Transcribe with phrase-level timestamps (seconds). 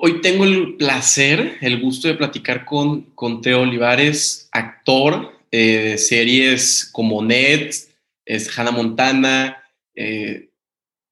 [0.00, 6.88] Hoy tengo el placer, el gusto de platicar con, Teo Olivares, actor eh, de series
[6.92, 7.70] como Ned,
[8.26, 9.62] es Hannah Montana,
[9.94, 10.50] eh,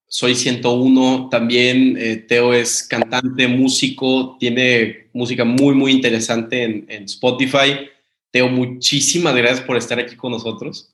[0.09, 7.03] Soy 101, también eh, Teo es cantante, músico, tiene música muy, muy interesante en, en
[7.03, 7.89] Spotify.
[8.31, 10.93] Teo, muchísimas gracias por estar aquí con nosotros.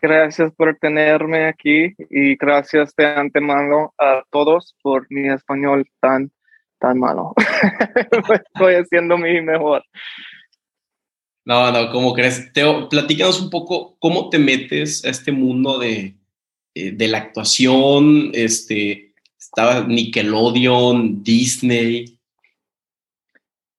[0.00, 6.30] Gracias por tenerme aquí y gracias de antemano a todos por mi español tan,
[6.78, 7.34] tan malo.
[8.54, 9.82] Estoy haciendo mi mejor.
[11.44, 12.52] No, no, ¿cómo crees?
[12.52, 16.16] Teo, platícanos un poco cómo te metes a este mundo de,
[16.74, 18.30] eh, de la actuación.
[18.32, 22.18] Este, estaba Nickelodeon, Disney.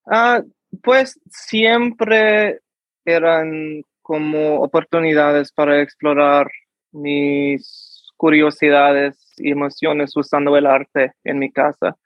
[0.06, 0.44] Ah,
[0.84, 2.60] pues siempre
[3.04, 6.48] eran como oportunidades para explorar
[6.92, 11.98] mis curiosidades y emociones usando el arte en mi casa.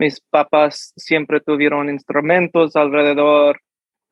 [0.00, 3.60] Mis papás siempre tuvieron instrumentos alrededor,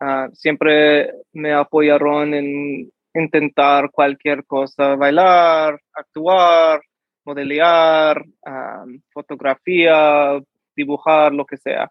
[0.02, 6.82] uh, siempre me apoyaron en intentar cualquier cosa, bailar, actuar,
[7.24, 10.38] modelar, um, fotografía,
[10.76, 11.90] dibujar, lo que sea.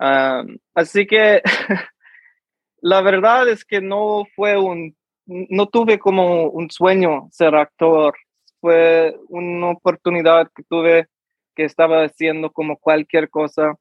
[0.00, 1.42] Um, así que
[2.80, 8.14] la verdad es que no fue un, no tuve como un sueño ser actor,
[8.62, 11.08] fue una oportunidad que tuve
[11.56, 13.74] que estaba haciendo como cualquier cosa.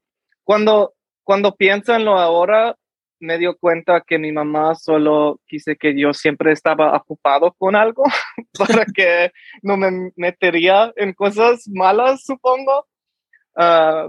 [0.44, 2.76] Cuando, cuando pienso en lo ahora,
[3.20, 8.04] me dio cuenta que mi mamá solo quise que yo siempre estaba ocupado con algo
[8.58, 9.32] para que
[9.62, 12.88] no me metería en cosas malas, supongo.
[13.56, 14.08] Ah,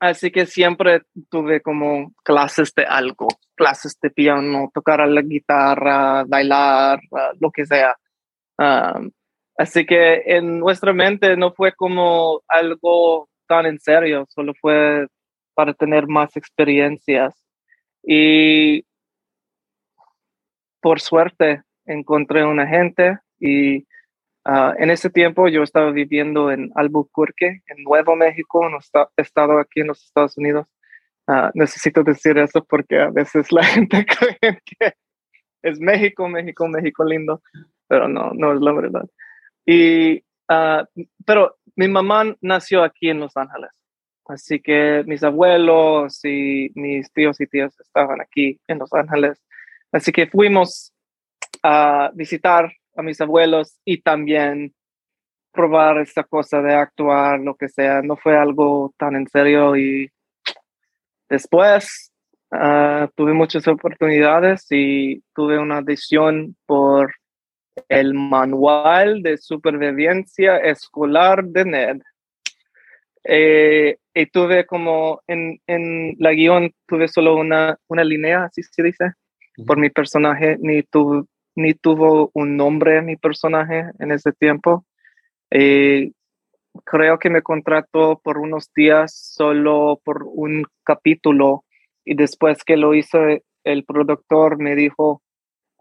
[0.00, 7.00] Así que siempre tuve como clases de algo, clases de piano, tocar la guitarra, bailar,
[7.14, 7.94] ah, lo que sea.
[9.60, 15.06] Así que en nuestra mente no fue como algo tan en serio, solo fue
[15.54, 17.34] para tener más experiencias.
[18.02, 18.84] Y
[20.80, 23.86] por suerte encontré una gente y
[24.44, 28.78] Ah, en ese tiempo yo estaba viviendo en Albuquerque, en Nuevo México, no
[29.16, 30.66] he estado aquí en los Estados Unidos.
[31.26, 34.94] Uh, necesito decir eso porque a veces la gente cree que
[35.62, 37.42] es México, México, México lindo,
[37.86, 39.04] pero no, no es la verdad.
[39.66, 40.84] Y, uh,
[41.24, 43.70] pero mi mamá nació aquí en Los Ángeles,
[44.26, 49.42] así que mis abuelos y mis tíos y tías estaban aquí en Los Ángeles.
[49.92, 50.92] Así que fuimos
[51.62, 54.74] a visitar a mis abuelos y también
[55.52, 58.02] probar esta cosa de actuar, lo que sea.
[58.02, 60.10] No fue algo tan en serio y
[61.28, 62.12] después
[62.52, 67.14] ah, tuve muchas oportunidades y tuve una audición por
[67.88, 72.02] el manual de supervivencia escolar de NED.
[73.24, 78.82] Eh, y tuve como en, en la guion, tuve solo una, una línea, así se
[78.82, 79.12] dice,
[79.66, 81.24] por mi personaje, ni tuve
[81.56, 84.84] ni tuvo un nombre mi personaje en ese tiempo.
[85.50, 86.12] Eh,
[86.84, 91.64] creo que me contrató por unos días solo por un capítulo
[92.04, 93.18] y después que lo hizo
[93.64, 95.22] el productor me dijo,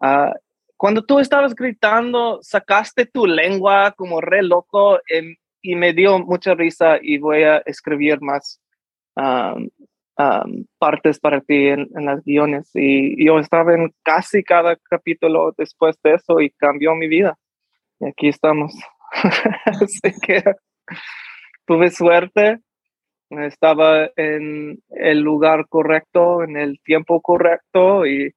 [0.01, 0.33] ah,
[0.79, 6.55] cuando tú estabas gritando, sacaste tu lengua como re loco em, y me dio mucha
[6.55, 8.61] risa y voy a escribir más
[9.17, 9.57] ah,
[10.77, 12.71] partes para ti en, las guiones.
[12.75, 17.37] Y yo estaba en casi cada capítulo después de eso y cambió mi vida.
[17.99, 18.73] Y aquí estamos.
[19.65, 20.41] Así que
[21.65, 22.59] tuve suerte,
[23.31, 28.33] estaba en el lugar correcto, en el tiempo correcto y,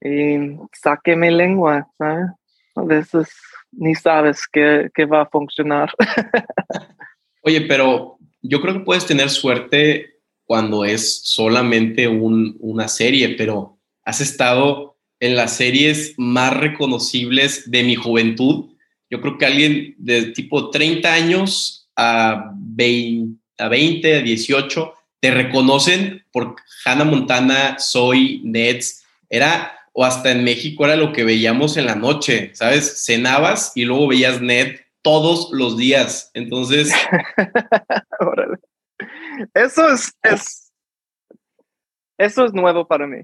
[0.00, 3.28] y saqué mi lengua, A veces
[3.72, 5.92] ni sabes que, que va a funcionar.
[7.42, 14.20] Oye, pero yo creo que puedes tener suerte cuando es solamente una serie, pero has
[14.20, 18.70] estado en las series más reconocibles de mi juventud.
[19.10, 25.30] Yo creo que alguien de tipo 30 años a 20, a 20, a 18, te
[25.32, 31.76] reconocen por Hannah Montana, Soy, Nets, era, o hasta en México era lo que veíamos
[31.76, 33.04] en la noche, ¿sabes?
[33.04, 36.30] Cenabas y luego veías Net todos los días.
[36.34, 36.92] Entonces,
[39.54, 40.72] Eso es, es,
[42.18, 43.22] eso es nuevo para mí.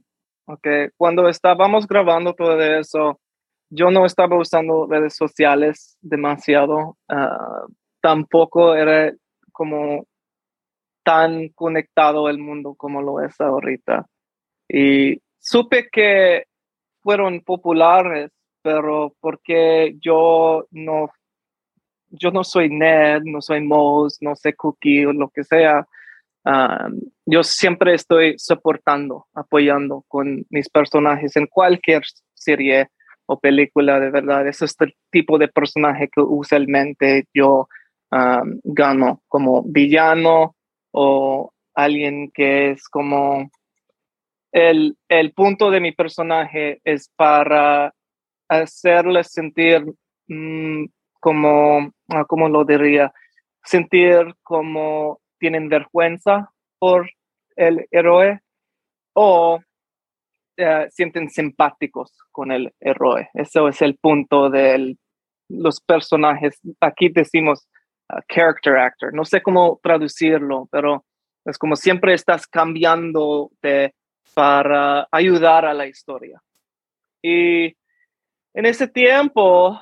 [0.97, 3.21] Cuando estábamos grabando todo eso,
[3.71, 6.97] yo no estaba usando redes sociales demasiado.
[7.09, 7.67] Ah,
[8.01, 9.13] tampoco era
[9.53, 10.07] como
[11.03, 14.07] tan conectado el mundo como lo es ahorita.
[14.69, 16.45] Y supe que
[17.05, 21.11] fueron populares, pero porque yo no,
[22.09, 25.87] yo no soy Ned, no soy Mouse, no sé Cookie o lo que sea,
[27.27, 32.03] yo siempre estoy soportando, apoyando con mis personajes en cualquier
[32.35, 32.89] serie
[33.27, 34.47] o película de verdad.
[34.47, 37.69] Es el tipo de personaje que usualmente yo
[38.11, 40.55] gano como villano
[40.93, 43.51] o alguien que es como
[44.55, 47.93] el, el punto de mi personaje es para
[48.49, 49.85] hacerles sentir
[50.29, 50.85] mm,
[51.19, 53.13] como, ah, ¿cómo lo diría?
[53.65, 57.11] Sentir como tienen vergüenza por
[57.57, 58.43] el héroe
[59.15, 59.61] o
[60.57, 63.31] eh, sienten simpáticos con el héroe.
[63.35, 64.97] Eso es el punto de
[65.49, 66.61] los personajes.
[66.81, 67.67] Aquí decimos
[68.09, 69.13] uh, character actor.
[69.13, 71.05] No sé cómo traducirlo, pero
[71.45, 73.93] es como siempre estás cambiando de,
[74.33, 76.43] para ayudar a la historia.
[77.23, 77.77] Y
[78.55, 79.79] en ese tiempo,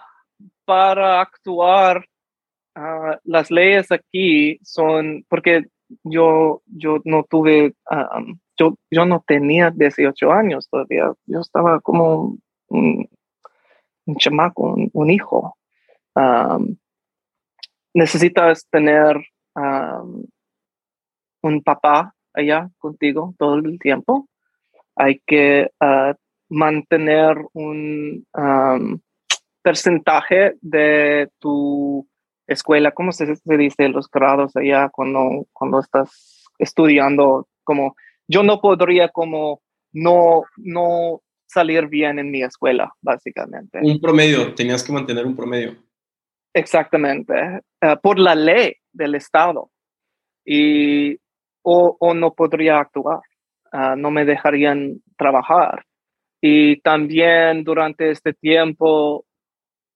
[0.65, 2.05] para actuar,
[2.77, 5.67] uh, las leyes aquí son, porque
[6.05, 12.37] yo, yo no tuve, um, yo, yo no tenía 18 años todavía, yo estaba como
[12.69, 13.09] un,
[14.07, 15.57] un chamaco, un, hijo.
[16.15, 16.77] Um,
[17.95, 19.17] necesitas tener
[19.55, 20.25] um,
[21.43, 24.29] un papá allá contigo todo el tiempo.
[24.97, 26.15] Hay que uh,
[26.49, 28.27] mantener un
[29.63, 32.07] porcentaje de tu
[32.47, 37.49] escuela, ¿cómo se, dice los grados allá cuando, cuando estás estudiando?
[37.65, 37.97] Como
[38.29, 39.63] yo no podría como
[39.93, 43.79] no, no salir bien en mi escuela, básicamente.
[43.83, 45.77] Un promedio, tenías que mantener un promedio.
[46.55, 47.35] Exactamente,
[47.81, 49.71] eh, por la ley del Estado.
[50.45, 51.15] Y,
[51.63, 53.21] o, o no podría actuar,
[53.73, 55.85] ah, no me dejarían trabajar.
[56.41, 59.25] Y también durante este tiempo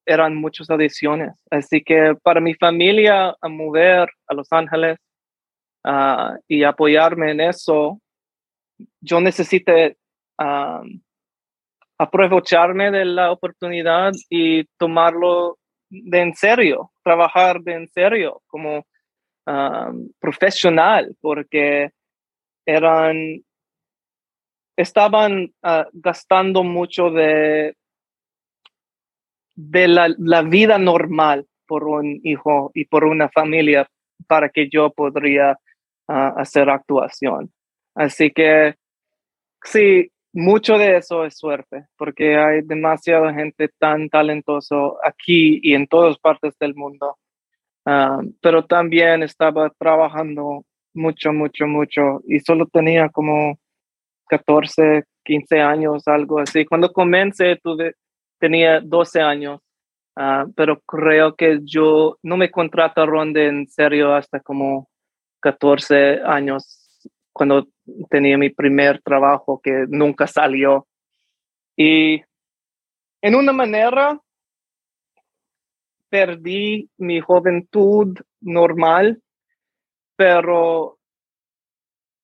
[0.07, 1.33] eran muchas adiciones.
[1.51, 4.99] Así que para mi familia a mover a Los Ángeles
[5.85, 8.01] ah, y apoyarme en eso,
[9.01, 9.97] yo necesité
[11.99, 15.59] aprovecharme de la oportunidad y tomarlo
[15.89, 18.85] de en serio, trabajar de en serio como
[20.19, 21.91] profesional, porque
[22.67, 23.45] eran,
[24.77, 27.75] estaban ah, gastando mucho de
[29.57, 33.89] de la, vida normal por un hijo y por una familia
[34.29, 35.59] para que yo podría
[36.09, 37.51] ah, hacer actuación.
[37.95, 38.75] Así que
[39.65, 45.87] sí, mucho de eso es suerte, porque hay demasiada gente tan talentosa aquí y en
[45.87, 47.17] todas partes del mundo.
[47.87, 53.59] Ah, pero también estaba trabajando mucho, mucho, mucho y solo tenía como
[54.27, 56.65] 14, 15 años, algo así.
[56.65, 57.95] Cuando comencé, tuve,
[58.39, 59.61] tenía 12 años,
[60.17, 64.89] ah, pero creo que yo no me contrataron de en serio hasta como
[65.41, 67.67] 14 años, cuando
[68.11, 70.87] tenía mi primer trabajo que nunca salió.
[71.77, 72.23] Y
[73.21, 74.19] en una manera
[76.09, 79.21] perdí mi juventud normal,
[80.17, 80.99] pero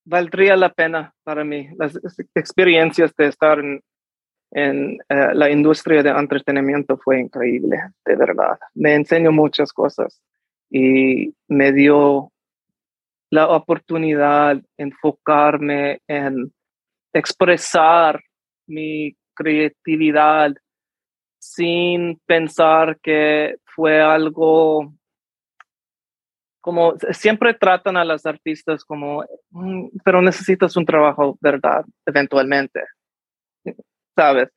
[0.05, 1.97] valdría la pena para mí las
[2.35, 3.59] experiencias de estar
[4.51, 8.57] en, eh, la industria de entretenimiento fue increíble, de verdad.
[8.75, 10.21] Me enseñó muchas cosas
[10.69, 12.31] y me dio
[13.29, 16.53] la oportunidad de enfocarme en
[17.13, 18.21] expresar
[18.67, 20.53] mi creatividad
[21.39, 24.93] sin pensar que fue algo
[26.63, 31.83] como siempre tratan a las artistas como, mm, pero necesitas un trabajo, ¿verdad?
[32.05, 32.79] Eventualmente.
[34.15, 34.49] ¿sabes?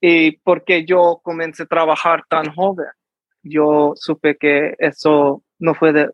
[0.00, 2.86] Y porque yo comencé a trabajar tan joven,
[3.42, 6.10] yo supe que eso no fue, de,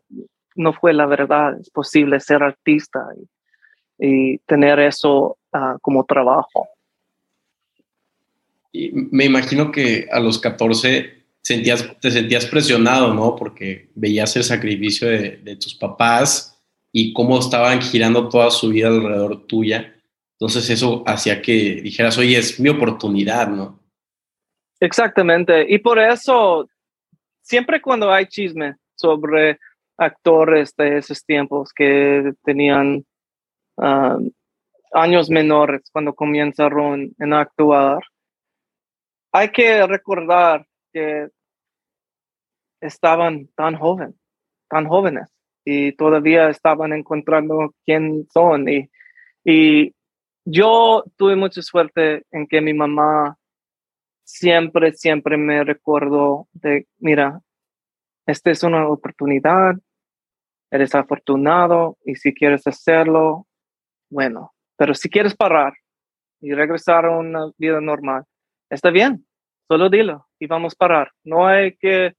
[0.55, 6.67] no fue la verdad, es posible ser artista y, tener eso ah, como trabajo.
[8.73, 13.35] Y me imagino que a los 14 sentías, te sentías presionado, ¿no?
[13.35, 16.57] Porque veías el sacrificio de, tus papás
[16.91, 19.93] y cómo estaban girando toda su vida alrededor tuya.
[20.39, 23.79] Entonces eso hacía que dijeras, oye, es mi oportunidad, ¿no?
[24.79, 25.65] Exactamente.
[25.69, 26.67] Y por eso,
[27.41, 29.59] siempre cuando hay chisme sobre
[29.97, 33.05] actores de esos tiempos que tenían
[33.77, 34.17] ah,
[34.93, 38.01] años menores cuando comenzaron a actuar,
[39.31, 40.65] hay que recordar
[42.81, 44.15] estaban tan jóvenes,
[44.69, 45.29] tan jóvenes
[45.65, 48.67] y todavía estaban encontrando quién son.
[48.67, 48.89] Y,
[49.43, 49.95] y
[50.45, 53.37] yo tuve mucha suerte en que mi mamá
[54.23, 57.41] siempre, siempre me recordó de, mira,
[58.25, 59.75] esta es una oportunidad,
[60.71, 63.47] eres afortunado y si quieres hacerlo,
[64.09, 65.73] bueno, pero si quieres parar
[66.41, 68.23] y regresar a una vida normal,
[68.69, 69.25] está bien,
[69.67, 71.11] solo dilo y vamos a parar.
[71.23, 72.13] No hay que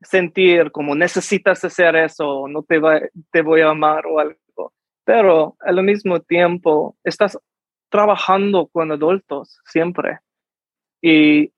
[0.00, 4.72] sentir como necesitas hacer eso, no te, voy a amar o algo.
[5.04, 7.38] Pero al mismo tiempo estás
[7.88, 10.18] trabajando con adultos siempre.
[11.00, 11.52] Y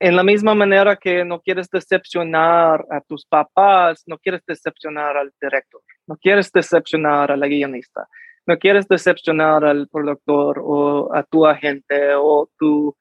[0.00, 5.32] en la misma manera que no quieres decepcionar a tus papás, no quieres decepcionar al
[5.40, 8.08] director, no quieres decepcionar a la guionista,
[8.46, 12.96] no quieres decepcionar al productor o a tu agente o tu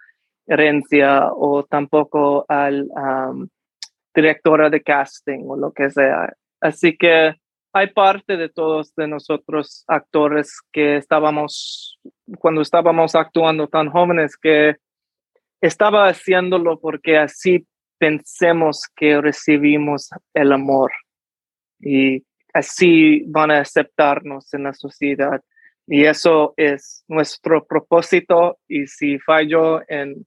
[0.48, 2.88] herencia o tampoco al
[4.14, 6.34] directora de casting o lo que sea.
[6.60, 7.36] Así que
[7.74, 11.98] hay parte de todos de nosotros actores que estábamos,
[12.40, 14.76] cuando estábamos actuando tan jóvenes, que
[15.62, 17.66] estaba haciéndolo porque así
[17.98, 20.92] pensemos que recibimos el amor
[21.80, 25.42] y así van a aceptarnos en la sociedad.
[25.88, 30.26] Y eso es nuestro propósito y si fallo en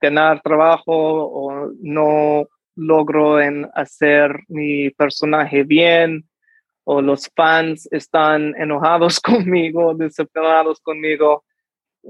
[0.00, 6.28] ganar trabajo o no logro en hacer mi personaje bien
[6.84, 11.44] o los fans están enojados conmigo, decepcionados conmigo,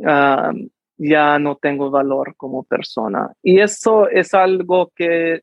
[0.07, 0.53] ah,
[0.97, 3.33] ya no tengo valor como persona.
[3.43, 5.43] Y eso es algo que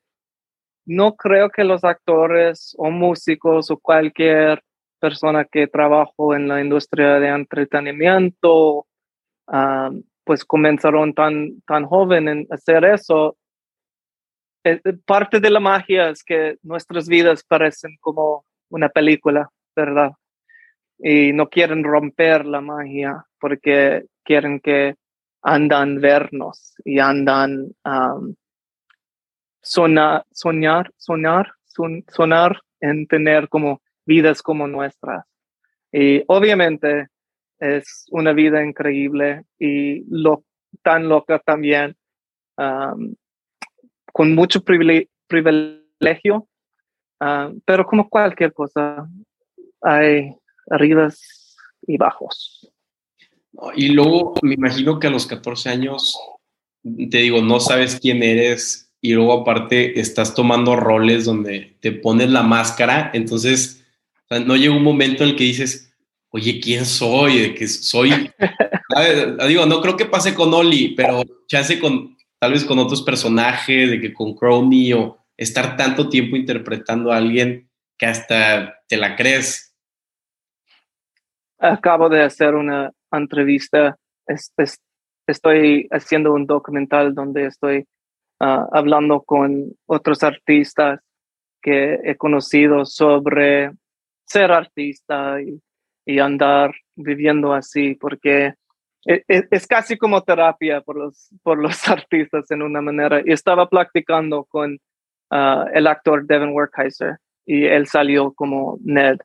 [0.85, 4.61] no creo que los actores o músicos o cualquier
[4.99, 8.85] persona que trabajo en la industria de entretenimiento,
[9.47, 9.91] ah,
[10.25, 13.37] pues comenzaron tan, tan joven en hacer eso.
[14.63, 20.11] Eh, parte de la magia es que nuestras vidas parecen como una película, ¿verdad?
[20.97, 24.95] Y no quieren romper la magia porque quieren que
[25.43, 27.69] andan vernos y andan
[29.61, 31.53] sonar, soñar, soñar,
[32.07, 35.23] sonar en tener como vidas como nuestras.
[35.91, 37.09] Y obviamente
[37.59, 40.43] es una vida increíble y lo,
[40.81, 41.95] tan loca también,
[44.13, 46.47] con mucho privilegio
[47.19, 49.07] Ah, pero como cualquier cosa,
[49.81, 50.33] hay
[50.69, 51.55] arribas
[51.87, 52.71] y bajos.
[53.75, 56.19] Y luego me imagino que a los 14 años,
[56.83, 62.29] te digo, no sabes quién eres y luego aparte estás tomando roles donde te pones
[62.29, 63.85] la máscara, entonces
[64.45, 65.94] no llega un momento en el que dices,
[66.35, 67.39] oye, ¿quién soy?
[67.39, 68.29] De que soy...
[69.47, 73.89] digo, no creo que pase con Oli, pero chance con, tal vez con otros personajes,
[73.89, 79.15] de que con Crowley o estar tanto tiempo interpretando a alguien que hasta te la
[79.15, 79.73] crees.
[81.57, 83.97] Acabo de hacer una entrevista,
[85.25, 87.85] estoy haciendo un documental donde estoy
[88.41, 90.99] ah, hablando con otros artistas
[91.61, 93.71] que he conocido sobre
[94.25, 95.61] ser artista y,
[96.19, 98.53] andar viviendo así, porque
[99.05, 103.21] e, e, es, casi como terapia por los, por los artistas en una manera.
[103.25, 104.79] Y estaba practicando con
[105.31, 109.17] Ah, el actor Devin Werkheiser y él salió como Ned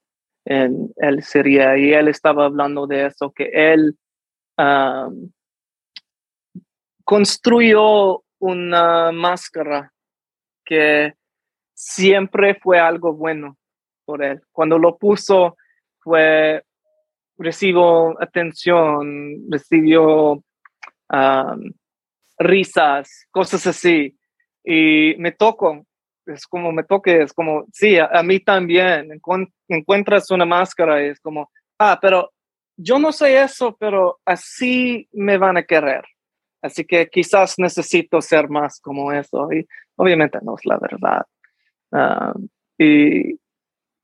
[0.47, 3.97] en el serie y él estaba hablando de eso, que él
[7.05, 9.93] construyó una máscara
[10.65, 11.15] que
[11.75, 13.57] siempre fue algo bueno
[14.05, 14.43] por él.
[14.53, 15.57] Cuando lo puso
[16.01, 16.63] fue,
[17.41, 20.43] recibió atención, recibió
[22.39, 24.17] risas, cosas así.
[24.63, 25.85] Y me tocó,
[26.27, 29.11] es como me toque, es como, sí, a, mí también,
[29.69, 32.31] encuentras una máscara y es como, ah, pero
[32.77, 36.05] yo no sé eso, pero así me van a querer.
[36.63, 39.51] Así que quizás necesito ser más como eso.
[39.53, 39.67] Y
[39.97, 41.27] obviamente no es la verdad.
[42.79, 43.39] Y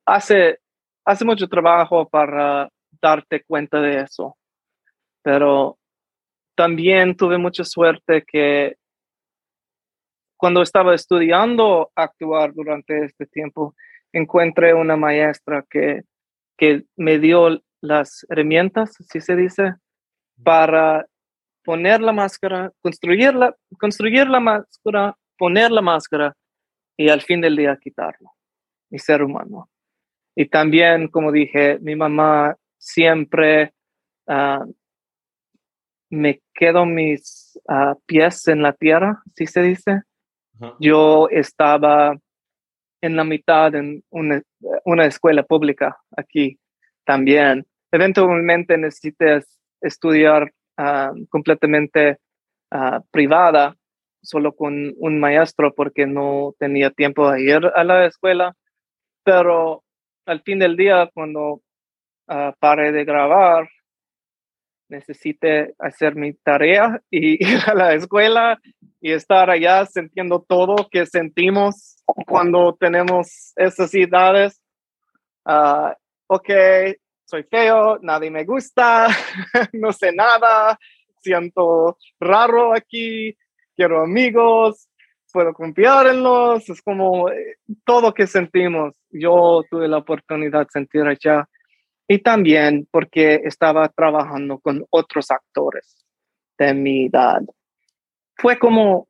[0.07, 0.59] hace,
[1.05, 4.37] hace mucho trabajo para darte cuenta de eso.
[5.23, 5.79] Pero
[6.55, 8.77] también tuve mucha suerte que
[10.37, 13.75] cuando estaba estudiando actuar durante este tiempo,
[14.13, 16.03] encontré una maestra que,
[16.57, 19.75] que me dio las herramientas, si se dice,
[20.43, 21.07] para
[21.65, 26.35] poner la máscara, construir la, construir la máscara, poner la máscara
[26.97, 28.33] y al fin del día quitarlo,
[28.91, 29.69] mi ser humano.
[30.35, 33.73] Y también, como dije, mi mamá siempre
[34.29, 34.65] uh,
[36.09, 40.03] me quedo mis ah, pies en la tierra, si se dice,
[40.79, 42.17] yo estaba
[43.03, 46.59] en la mitad en una, escuela pública aquí
[47.05, 47.67] también.
[47.91, 52.19] Eventualmente necesitas estudiar ah, completamente
[52.71, 53.77] ah, privada,
[54.23, 58.55] solo con un maestro porque no tenía tiempo de ir a la escuela,
[59.25, 59.83] pero
[60.25, 61.63] al fin del día, cuando
[62.29, 63.69] uh, pare de grabar,
[64.89, 68.61] necesite hacer mi tarea y ir a la escuela
[69.01, 74.61] y estar allá sintiendo todo que sentimos cuando tenemos esas edades.
[75.45, 75.93] Uh,
[76.27, 76.51] ok,
[77.25, 79.09] soy feo, nadie me gusta,
[79.73, 80.79] no sé nada,
[81.21, 83.37] siento raro aquí,
[83.77, 84.89] quiero amigos,
[85.33, 88.95] puedo confiar en los, es como eh, todo que sentimos.
[89.11, 91.47] Yo tuve la oportunidad de sentir allá
[92.09, 96.05] y también porque estaba trabajando con otros actores
[96.59, 97.43] de mi edad.
[98.37, 99.09] Fue como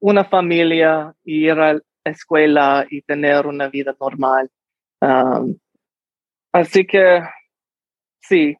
[0.00, 4.50] una familia ir a la escuela y tener una vida normal.
[5.00, 5.56] Um,
[6.52, 7.22] así que
[8.22, 8.56] sí,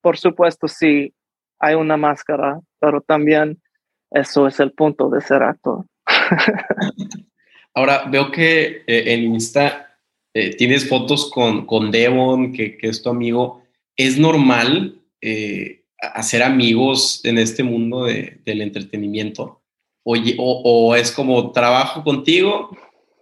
[0.00, 1.14] por supuesto, sí,
[1.60, 3.62] hay una máscara, pero también
[4.10, 5.86] eso es el punto de ser actor.
[7.74, 9.91] Ahora veo que eh, en Insta
[10.34, 13.62] eh, tienes fotos con, con Devon, que, que, es tu amigo.
[13.96, 19.60] ¿Es normal eh, hacer amigos en este mundo de, del entretenimiento?
[20.04, 22.76] O, o, es como trabajo contigo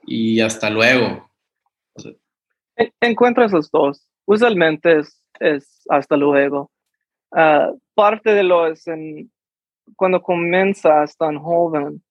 [0.07, 1.29] y hasta luego?
[3.01, 4.07] Encuentras los dos.
[4.25, 6.71] Usualmente es, es hasta luego.
[7.33, 9.31] Uh, parte de lo es en,
[9.97, 12.03] cuando comienzas tan joven,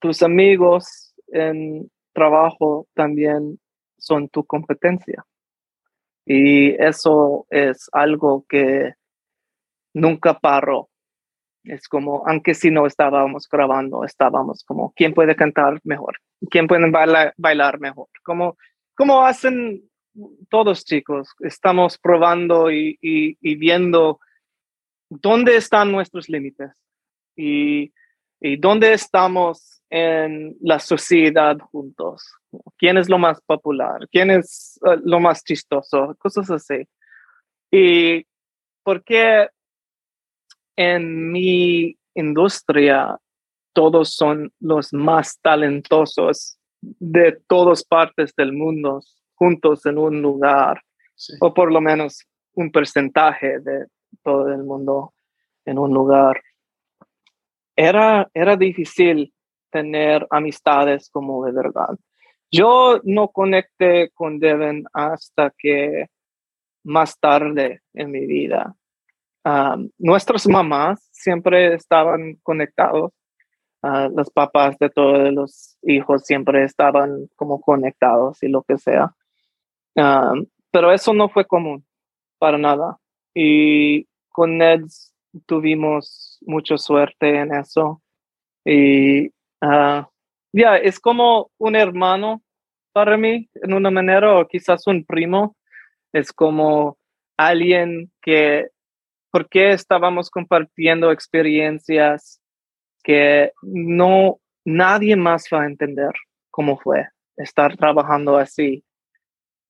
[0.00, 3.58] tus amigos en trabajo también
[3.98, 5.24] son tu competencia.
[6.24, 8.94] Y eso es algo que
[9.94, 10.88] nunca paró.
[11.64, 16.16] Es como, aunque si no estábamos grabando, estábamos como, ¿quién puede cantar mejor?
[16.50, 18.08] ¿Quién puede bailar, bailar mejor?
[18.22, 18.56] Como,
[18.94, 19.82] como hacen
[20.48, 24.20] todos chicos, estamos probando y, y viendo
[25.08, 26.70] dónde están nuestros límites
[27.36, 27.92] y,
[28.40, 32.22] y dónde estamos en la sociedad juntos.
[32.76, 34.08] ¿Quién es lo más popular?
[34.10, 36.14] ¿Quién es eh, lo más chistoso?
[36.18, 36.86] Cosas así.
[37.70, 38.26] Y
[38.82, 39.48] porque
[40.76, 43.18] en mi industria
[43.72, 49.00] todos son los más talentosos de todas partes del mundo
[49.34, 50.82] juntos en un lugar,
[51.40, 53.86] o por lo menos un porcentaje de
[54.22, 55.14] todo el mundo
[55.64, 56.42] en un lugar.
[57.76, 59.32] Era, era difícil
[59.70, 61.96] tener amistades como de verdad.
[62.50, 66.06] Yo no conecté con Devin hasta que
[66.84, 68.74] más tarde en mi vida.
[69.98, 73.12] nuestras mamás siempre estaban conectados.
[73.80, 79.14] Uh, los papás de todos los hijos siempre estaban como conectados y lo que sea.
[80.70, 81.84] pero eso no fue común
[82.38, 82.98] para nada.
[83.34, 84.82] Y con Ned
[85.46, 88.02] tuvimos mucha suerte en eso.
[88.64, 90.08] Y Ah,
[90.52, 92.42] ya, es como un hermano
[92.92, 95.56] para mí, en una manera, o quizás un primo.
[96.12, 96.98] Es como
[97.36, 98.68] alguien que,
[99.30, 102.40] porque estábamos compartiendo experiencias
[103.02, 106.12] que no, nadie más va a entender
[106.50, 108.84] cómo fue estar trabajando así,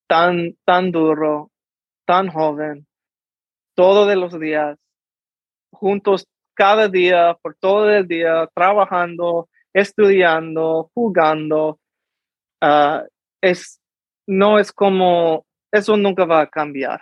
[0.07, 1.51] tan, tan duro,
[2.05, 2.87] tan joven,
[3.75, 4.77] todos los días,
[5.71, 11.79] juntos cada día, por todo el día, trabajando, estudiando, jugando.
[12.61, 13.03] Ah,
[13.41, 13.79] es,
[14.27, 16.99] no es como, eso nunca va a cambiar.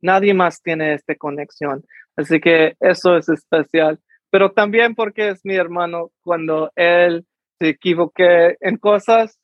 [0.00, 1.84] Nadie más tiene esta conexión.
[2.16, 4.00] Así que eso es especial.
[4.30, 7.26] Pero también porque es mi hermano, cuando él
[7.58, 9.38] se equivoque en cosas,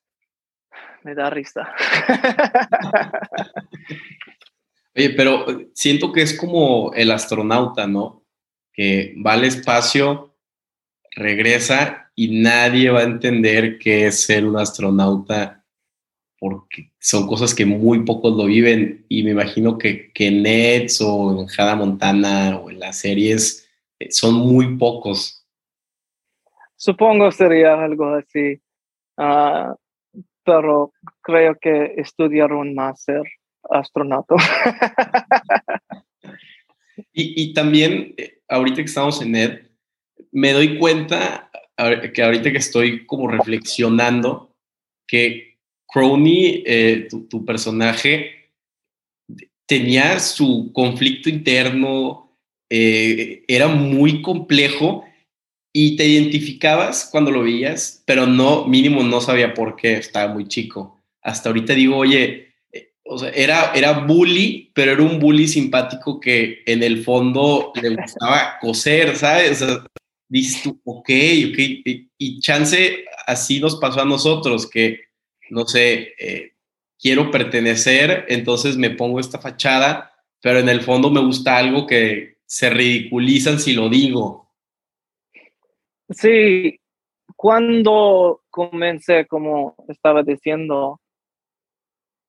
[1.04, 1.72] me da risa.
[4.96, 8.24] Oye, pero siento que es como el astronauta, ¿no?
[8.72, 10.27] Que va al espacio
[11.18, 15.64] regresa y nadie va a entender qué es ser un astronauta
[16.38, 21.00] porque son cosas que muy pocos lo viven y me imagino que, que en Nets
[21.00, 25.44] o en Hada Montana o en las series eh, son muy pocos.
[26.76, 28.60] Supongo sería algo así,
[29.16, 29.74] ah,
[30.44, 33.22] pero creo que estudiaron más ser
[33.68, 34.36] astronauta.
[37.12, 39.67] y, y, también, eh, ahorita que estamos en Net,
[40.32, 41.50] me doy cuenta
[42.12, 44.48] que ahorita que estoy como reflexionando
[45.06, 48.52] que Crony, eh, tu, personaje,
[49.66, 52.36] tenía su conflicto interno,
[52.70, 55.04] eh, era muy complejo
[55.72, 60.46] y te identificabas cuando lo veías, pero no, mínimo no sabía por qué, estaba muy
[60.46, 61.00] chico.
[61.22, 66.20] Hasta ahorita digo, oye, eh, o sea, era, era bully, pero era un bully simpático
[66.20, 69.62] que en el fondo le gustaba coser, ¿sabes?
[69.62, 69.84] O sea,
[70.28, 71.58] dices ok, ok,
[72.18, 75.00] y chance así nos pasó a nosotros, que,
[75.50, 76.52] no sé, eh,
[76.98, 82.38] quiero pertenecer, entonces me pongo esta fachada, pero en el fondo me gusta algo que
[82.46, 84.50] se ridiculizan si lo digo.
[86.10, 86.80] Sí,
[87.36, 91.00] cuando comencé, como estaba diciendo,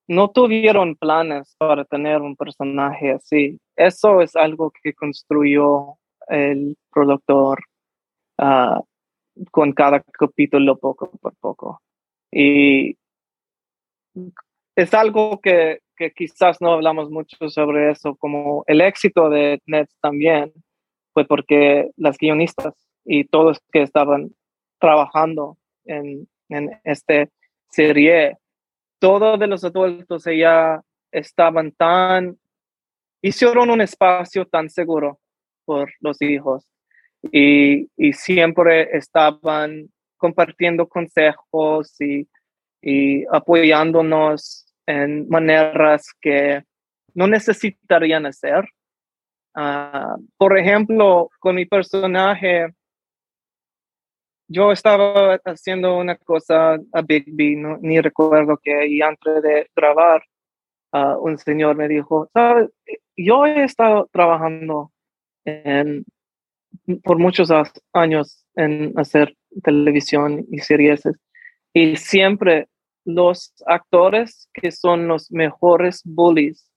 [0.07, 3.57] no tuvieron planes para tener un personaje así.
[3.75, 7.59] Eso es algo que construyó el productor
[8.39, 8.81] ah,
[9.51, 11.81] con cada capítulo poco por poco.
[12.31, 12.97] Y
[14.75, 19.95] es algo que, que, quizás no hablamos mucho sobre eso, como el éxito de Nets
[20.01, 20.53] también
[21.13, 22.73] fue porque las guionistas
[23.05, 24.31] y todos que estaban
[24.79, 27.27] trabajando en, en esta
[27.69, 28.37] serie,
[28.99, 32.37] todos los adultos ya estaban tan,
[33.21, 35.19] hicieron un espacio tan seguro
[35.65, 36.69] por los hijos
[37.23, 42.27] y, y siempre estaban compartiendo consejos y,
[42.81, 46.63] y apoyándonos en maneras que
[47.13, 48.65] no necesitarían hacer.
[49.55, 52.67] Ah, por ejemplo, con mi personaje,
[54.47, 59.69] yo estaba haciendo una cosa a Big B, no, ni recuerdo que, y antes de
[59.75, 60.23] grabar,
[60.93, 62.69] uh, un señor me dijo, ¿sabes?
[63.15, 64.91] Yo he estado trabajando
[65.45, 66.03] en,
[67.03, 67.51] por muchos
[67.93, 71.03] años en hacer televisión y series,
[71.73, 72.67] y siempre
[73.05, 76.69] los actores que son los mejores bullies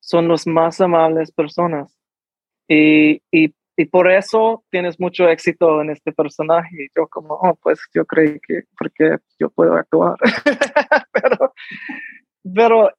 [0.00, 1.94] son los más amables personas.
[2.68, 6.88] Y, y y por eso tienes mucho éxito en este personaje.
[6.96, 10.16] Yo como, oh, pues yo creí que, porque yo puedo actuar.
[11.12, 11.54] pero,
[12.42, 12.90] pero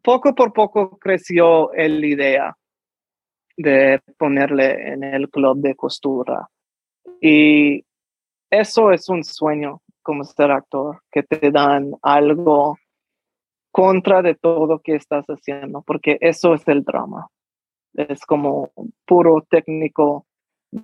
[0.00, 2.56] poco por poco creció la idea
[3.56, 6.48] de ponerle en el club de costura.
[7.20, 7.84] Y
[8.50, 12.78] eso es un sueño como ser actor, que te dan algo
[13.72, 17.28] contra de todo que estás haciendo, porque eso es el drama
[17.96, 18.72] es como
[19.06, 20.26] puro técnico.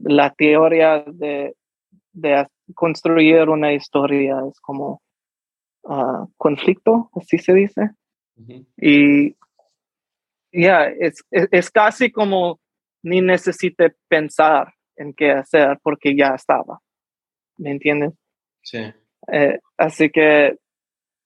[0.00, 1.54] La teoría de,
[2.12, 5.02] de construir una historia es como
[5.82, 7.90] uh, conflicto, así se dice.
[8.76, 9.36] Y
[10.52, 12.58] ya, es, es, casi como
[13.02, 16.80] ni necesite pensar en qué hacer porque ya estaba.
[17.58, 18.12] ¿Me entiendes?
[18.62, 18.78] Sí.
[19.32, 20.56] Eh, así que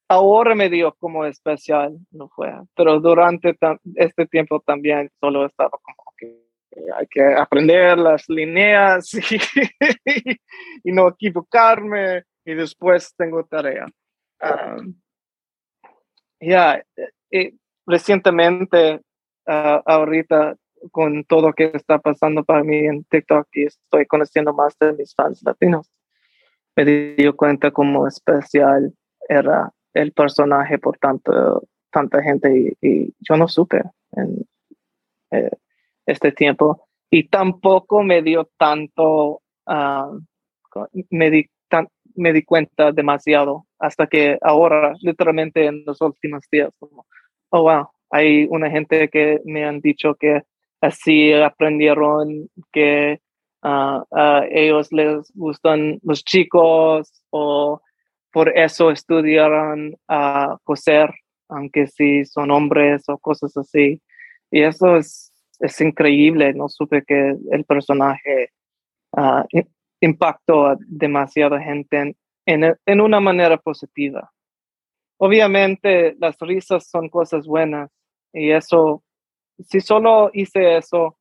[0.08, 3.56] ahora me dio como especial, no fue, pero durante
[3.94, 6.46] este tiempo también solo estaba como que
[6.94, 9.10] hay que aprender las líneas
[10.84, 13.86] y, no equivocarme y después tengo tarea.
[16.40, 16.84] ya,
[17.86, 19.00] recientemente,
[19.46, 20.56] uh, ahorita
[20.90, 25.14] con todo que está pasando para mí en TikTok y estoy conociendo más de mis
[25.14, 25.90] fans latinos,
[26.76, 28.92] me di cuenta como especial
[29.28, 34.46] era el personaje por tanto, tanta gente y, yo no supe en
[35.30, 35.50] eh,
[36.04, 36.86] este tiempo.
[37.10, 40.10] Y tampoco me dio tanto, ah,
[41.10, 41.48] me, di,
[42.14, 47.06] me di cuenta demasiado hasta que ahora, literalmente en los últimos días, como,
[47.50, 50.42] oh, wow, hay una gente que me han dicho que
[50.80, 53.20] así aprendieron que
[53.62, 57.80] a ah, ah, ellos les gustan los chicos o
[58.36, 61.10] por eso estudiaron a coser,
[61.48, 64.02] aunque sí son hombres o cosas así.
[64.50, 66.52] Y eso es, es increíble.
[66.52, 68.50] No supe que el personaje
[69.12, 69.42] uh,
[70.00, 74.30] impactó a demasiada gente en, en, una manera positiva.
[75.18, 77.90] Obviamente las risas son cosas buenas
[78.34, 79.02] y eso,
[79.58, 81.18] si solo hice eso,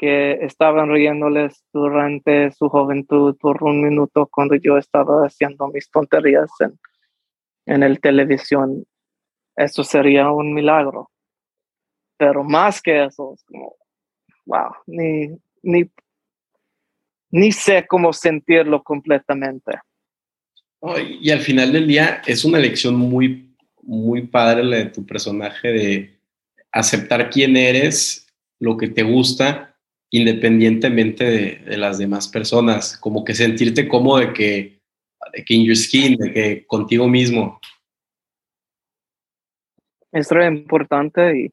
[0.00, 6.50] que estaban riéndoles durante su juventud por un minuto cuando yo estaba haciendo mis tonterías
[6.60, 6.78] en,
[7.66, 8.86] en el televisión.
[9.54, 11.10] Eso sería un milagro.
[12.16, 13.76] Pero más que eso, es como,
[14.46, 15.90] wow, ni, ni,
[17.30, 19.72] ni sé cómo sentirlo completamente.
[21.20, 25.68] y al final del día es una lección muy, muy padre la de tu personaje
[25.68, 26.19] de
[26.72, 28.26] aceptar quién eres,
[28.58, 29.70] lo que te gusta
[30.10, 34.80] independientemente de, las demás personas, como que sentirte cómodo de que,
[35.32, 37.60] de que in your skin, de que contigo mismo.
[40.12, 41.50] Es re importante y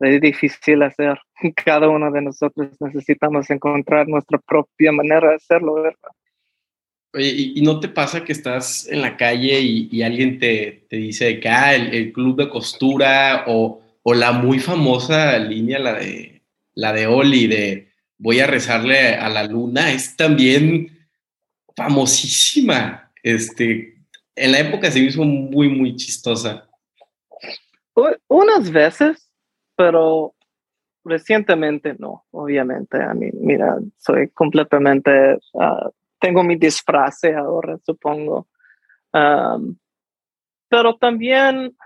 [0.00, 1.18] es difícil hacer.
[1.64, 5.96] Cada uno de nosotros necesitamos encontrar nuestra propia manera de hacerlo, ¿verdad?
[7.14, 11.40] Oye, ¿y, no te pasa que estás en la calle y, alguien te, te, dice
[11.40, 16.40] que ah, el, club de costura o, o la muy famosa línea, la de
[16.74, 21.08] la de Oli, de voy a rezarle a la luna, es también
[21.74, 23.10] famosísima.
[23.20, 23.96] Este,
[24.36, 26.68] en la época se hizo muy, muy chistosa.
[28.28, 29.28] unas veces,
[29.74, 30.36] pero
[31.04, 33.02] recientemente no, obviamente.
[33.02, 35.90] A mí, mira, soy completamente, ah,
[36.20, 38.46] tengo mi disfraz ahora, supongo.
[40.68, 41.76] pero también,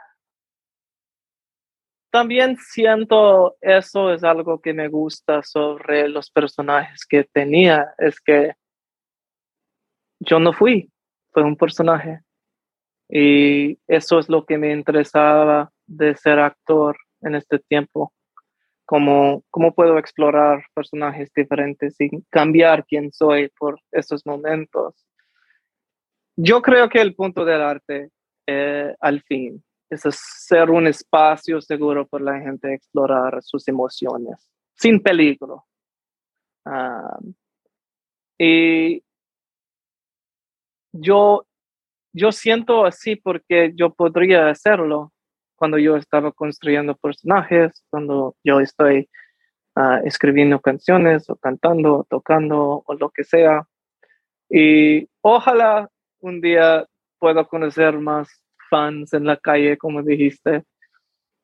[2.10, 8.52] también siento eso es algo que me gusta sobre los personajes que tenía, es que
[10.20, 10.90] yo no fui,
[11.32, 12.20] fue un personaje.
[13.08, 18.12] Y eso es lo que me interesaba de ser actor en este tiempo.
[18.84, 25.06] Cómo, cómo puedo explorar personajes diferentes y cambiar quién soy por esos momentos.
[26.36, 28.10] Yo creo que el punto del arte,
[28.46, 30.03] eh, al fin, es
[30.46, 35.66] ser un espacio seguro para la gente explorar sus emociones, sin peligro.
[36.64, 37.18] Ah,
[38.38, 39.03] y
[40.92, 41.46] yo,
[42.12, 45.12] yo siento así porque yo podría hacerlo
[45.57, 49.11] cuando yo estaba construyendo personajes, cuando yo estoy
[49.76, 53.66] ah, escribiendo canciones o cantando o tocando o lo que sea.
[54.48, 56.87] Y ojalá un día
[57.18, 60.62] pueda conocer más fans en la calle, como dijiste.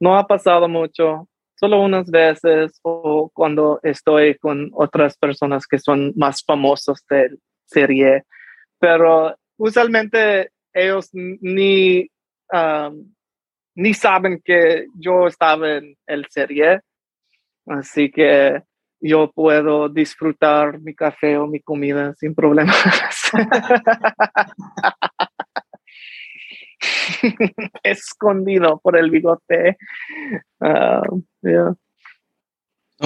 [0.00, 6.12] No ha pasado mucho, solo unas veces o cuando estoy con otras personas que son
[6.16, 7.36] más famosos de
[7.66, 8.24] serie
[8.78, 12.08] pero usualmente ellos ni,
[13.74, 16.80] ni saben que yo estaba en el serie,
[17.66, 18.62] así que
[19.00, 22.76] yo puedo disfrutar mi café o mi comida sin problemas.
[27.82, 29.76] Escondido por el bigote.
[30.60, 31.02] Ah,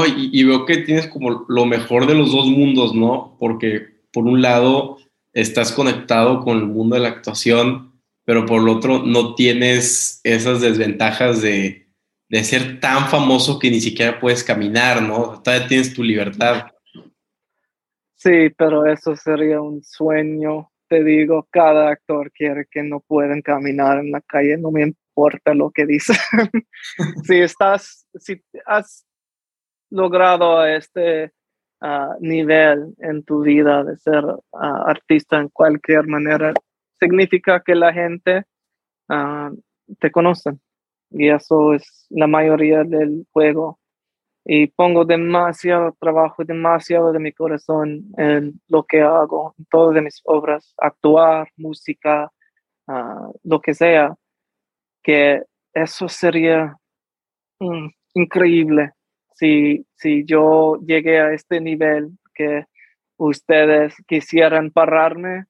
[0.07, 3.37] y, veo que tienes como lo mejor de los dos mundos, ¿no?
[3.41, 4.99] Porque por un lado
[5.33, 10.61] estás conectado con el mundo de la actuación, pero por lo otro no tienes esas
[10.61, 11.89] desventajas de,
[12.43, 15.43] ser tan famoso que ni siquiera puedes caminar, ¿no?
[15.43, 16.69] Todavía tienes tu libertad.
[18.15, 20.71] Sí, pero eso sería un sueño.
[20.91, 25.55] Te digo, cada actor quiere que no puedan caminar en la calle, no me importa
[25.55, 26.17] lo que dicen.
[27.23, 29.07] si estás, si has
[29.89, 31.33] logrado este
[32.21, 36.53] nivel en tu vida de ser artista en cualquier manera,
[36.99, 38.45] significa que la gente
[39.99, 40.51] te conoce.
[41.11, 43.80] Y eso es la mayoría del juego.
[44.45, 50.21] Y pongo demasiado trabajo, demasiado de mi corazón en lo que hago, en todas mis
[50.25, 52.33] obras, actuar, música,
[53.45, 54.15] lo que sea,
[55.03, 56.77] que eso sería
[57.61, 58.93] mm, increíble
[59.35, 62.67] si, si yo llegué a este nivel que
[63.17, 65.47] ustedes quisieran pararme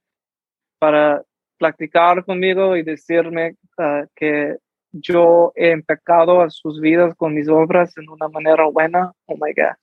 [0.79, 1.23] para
[1.59, 4.57] practicar conmigo y decirme ah, que
[4.93, 9.53] yo he empecado a sus vidas con mis obras en una manera buena, oh my
[9.55, 9.77] God.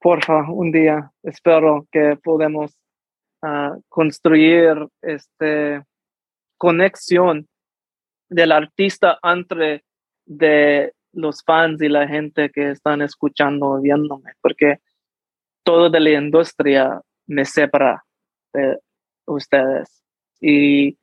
[0.00, 2.76] Porfa, un día espero que podamos
[3.42, 5.84] uh, construir esta
[6.56, 7.46] conexión
[8.28, 9.84] del artista entre
[10.24, 14.78] de los fans y la gente que están escuchando viéndome, porque
[15.64, 18.04] todo de la industria me separa
[18.52, 18.78] de
[19.26, 20.04] ustedes.
[20.40, 20.96] Y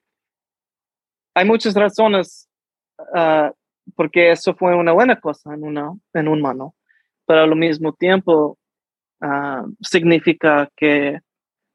[1.38, 2.50] hay muchas razones
[2.97, 3.52] uh,
[3.95, 6.73] porque eso fue una buena cosa en, una, en un mano,
[7.28, 8.58] pero al mismo tiempo
[9.21, 11.19] uh, significa que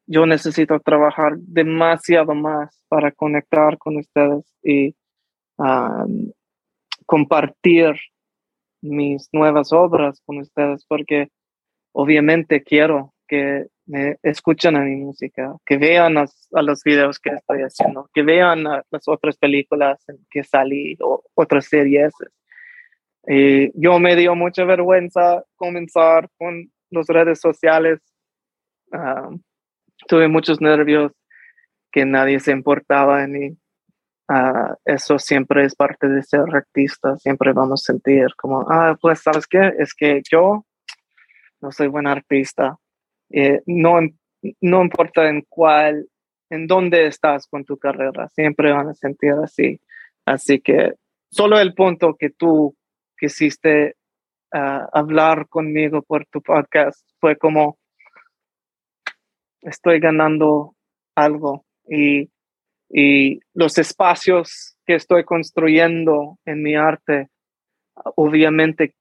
[0.06, 4.96] yo necesito trabajar demasiado más para conectar con ustedes y
[5.58, 6.32] um,
[7.06, 7.94] compartir
[8.82, 11.28] mis nuevas obras con ustedes porque
[11.92, 16.26] obviamente quiero que me escuchen a mi música, que vean a
[16.62, 21.64] los videos que estoy haciendo, que vean las otras películas en que salí o otras
[21.64, 22.12] series.
[23.26, 28.00] Y yo me dio mucha vergüenza comenzar con las redes sociales.
[28.92, 29.30] Ah,
[30.06, 31.12] tuve muchos nervios
[31.90, 33.56] que nadie se importaba en mí.
[34.28, 39.22] Ah, eso siempre es parte de ser artista, siempre vamos a sentir como, ah, pues
[39.22, 40.66] sabes qué, es que yo
[41.62, 42.76] no soy buen artista,
[43.32, 44.00] eh, no,
[44.60, 46.08] no importa en cuál,
[46.50, 49.80] en dónde estás con tu carrera, siempre van a sentir así.
[50.24, 50.94] Así que
[51.30, 52.76] solo el punto que tú
[53.16, 53.96] quisiste
[54.52, 57.78] ah, hablar conmigo por tu podcast fue como,
[59.62, 60.74] estoy ganando
[61.14, 62.28] algo y
[62.92, 67.30] y los espacios que estoy construyendo en mi arte,
[68.16, 68.94] obviamente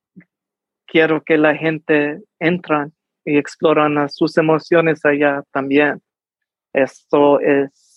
[0.85, 2.93] quiero que la gente entran
[3.25, 6.01] y exploran sus emociones allá también.
[6.73, 7.91] Esto es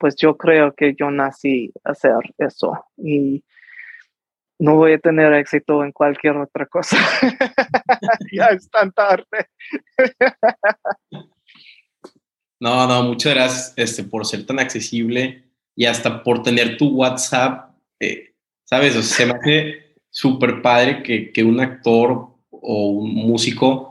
[0.00, 3.44] pues yo creo que yo nací a hacer eso y
[4.58, 6.96] no voy a tener éxito en cualquier otra cosa.
[8.32, 9.24] ya es tan tarde.
[12.60, 15.44] no, no, muchas gracias este, por ser tan accesible
[15.76, 17.74] y hasta por tener tu WhatsApp.
[18.00, 18.34] Eh,
[18.64, 18.94] ¿Sabes?
[19.04, 23.89] Se me hace súper padre que, que, un actor o un músico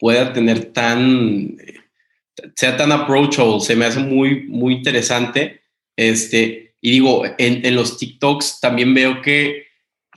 [0.00, 1.56] pueda tener tan,
[2.56, 3.60] sea tan approachable.
[3.60, 5.60] Se me hace muy, muy interesante.
[5.94, 9.70] Este, y digo, en, en los TikToks también veo que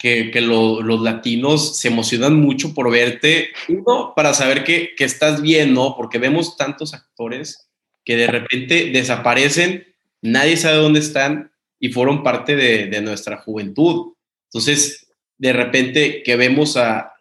[0.03, 5.95] que, los latinos se emocionan mucho por verte, uno, para saber que, estás bien, ¿no?
[5.95, 7.69] Porque vemos tantos actores
[8.03, 9.87] que de repente desaparecen,
[10.21, 14.13] nadie sabe dónde están y fueron parte de, nuestra juventud.
[14.49, 17.12] Entonces, de repente que vemos a,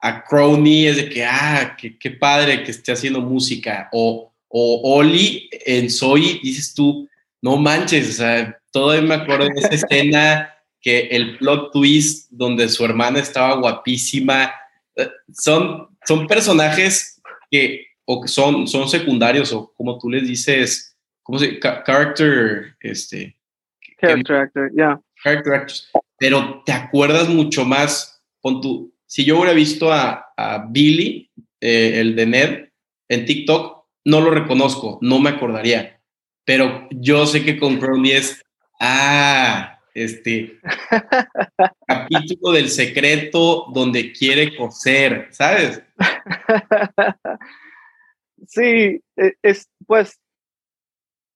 [0.00, 3.88] a Crowley es de que, ah, qué, padre que esté haciendo música.
[3.92, 7.08] O, o Oli en Soy, dices tú,
[7.42, 12.68] no manches, o sea, todavía me acuerdo de esa escena que el plot twist donde
[12.68, 14.52] su hermana estaba guapísima,
[14.94, 21.38] eh, son, son personajes que o son, son secundarios o como tú les dices, ¿cómo
[21.38, 23.36] se character, este,
[24.00, 25.00] character actor, yeah.
[25.22, 25.90] Character actors.
[26.18, 32.00] Pero te acuerdas mucho más con tu, si yo hubiera visto a, a Billy, eh,
[32.00, 32.68] el de Ned,
[33.08, 36.00] en TikTok, no lo reconozco, no me acordaría.
[36.44, 38.44] Pero yo sé que con Crowley es,
[38.80, 40.60] ah, este
[41.86, 45.82] capítulo del secreto donde quiere coser, ¿sabes?
[48.46, 50.20] Sí, e, es, pues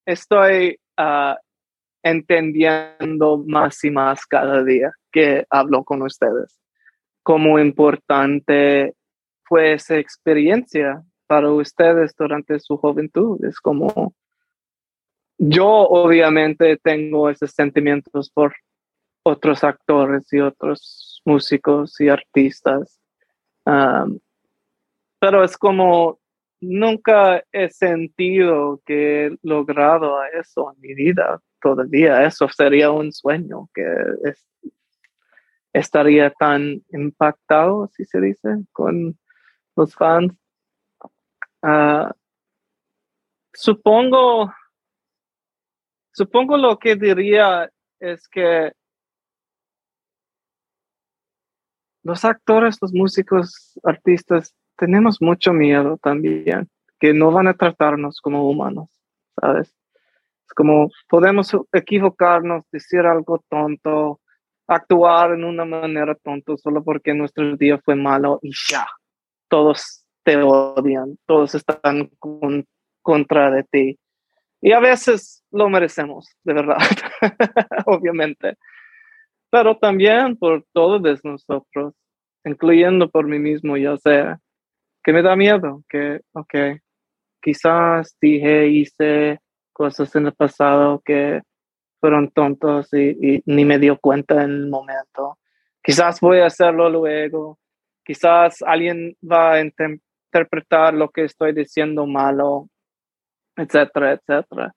[0.06, 1.38] estoy ah,
[2.04, 6.60] entendiendo más y más cada día que hablo con ustedes.
[7.22, 8.94] Cómo importante
[9.44, 13.44] fue esa experiencia para ustedes durante su juventud.
[13.44, 14.14] Es como
[15.38, 18.54] yo obviamente tengo esos sentimientos por
[19.22, 23.00] otros actores y otros músicos y artistas,
[25.18, 26.18] pero es como
[26.60, 32.24] nunca he sentido que he logrado eso en mi vida todavía.
[32.24, 33.84] Eso sería un sueño que
[35.72, 39.18] estaría tan impactado, si se dice, con
[39.76, 40.34] los fans.
[41.62, 42.12] Ah,
[43.52, 44.52] supongo
[46.12, 48.72] Supongo lo que diría es que
[52.02, 58.48] los actores, los músicos, artistas, tenemos mucho miedo también, que no van a tratarnos como
[58.50, 58.88] humanos,
[59.40, 59.74] ¿sabes?
[60.46, 64.19] Es como podemos equivocarnos, decir algo tonto,
[64.70, 68.86] actuar en una manera tonta solo porque nuestro día fue malo y ya,
[69.48, 72.64] todos te odian, todos están con,
[73.02, 73.98] contra de ti.
[74.60, 76.76] Y a veces lo merecemos, de verdad,
[77.86, 78.56] obviamente.
[79.50, 81.94] Pero también por todos nosotros,
[82.44, 84.38] incluyendo por mí mismo, ya sea
[85.02, 86.54] que me da miedo, que, ok,
[87.42, 89.40] quizás dije, hice
[89.72, 91.40] cosas en el pasado que
[92.00, 95.38] fueron tontos y, ni me dio cuenta en el momento.
[95.82, 97.58] Quizás voy a hacerlo luego.
[98.04, 102.68] Quizás alguien va a interpretar lo que estoy diciendo malo
[103.56, 104.74] etcétera, etcétera.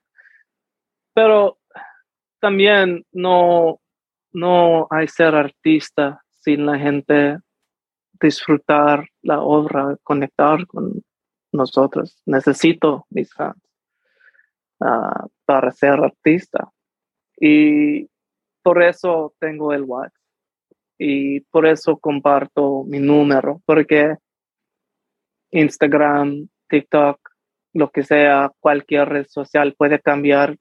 [1.14, 1.60] Pero
[2.40, 3.80] también no,
[4.32, 7.40] no hay ser artista sin la gente
[8.20, 11.04] disfrutar la obra, conectar con
[11.52, 12.22] nosotros.
[12.26, 13.62] Necesito mis fans
[14.80, 16.72] ah, para ser artista.
[17.46, 18.10] Y
[18.62, 20.14] por eso tengo el WhatsApp.
[20.98, 24.16] Y por eso comparto mi número, porque
[25.52, 27.20] Instagram, TikTok,
[27.74, 30.56] lo que sea, cualquier red social puede cambiar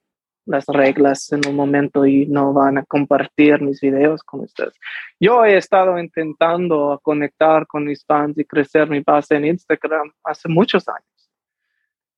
[0.45, 4.75] las reglas en un momento y no van a compartir mis videos con ustedes.
[5.21, 10.49] Yo he estado intentando conectar con mis fans y crecer mi base en Instagram hace
[10.49, 11.31] muchos años.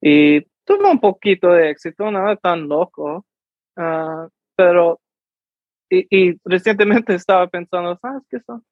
[0.01, 3.27] Y tuve un poquito de éxito, nada tan loco,
[3.77, 4.27] ah,
[4.57, 5.01] pero
[5.91, 8.65] y, recientemente estaba pensando, ¿sabes qué son?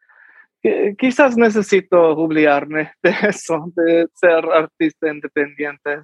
[0.97, 6.03] quizás necesito jubilarme de eso, de ser artista independiente.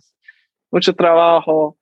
[0.73, 1.79] Mucho trabajo,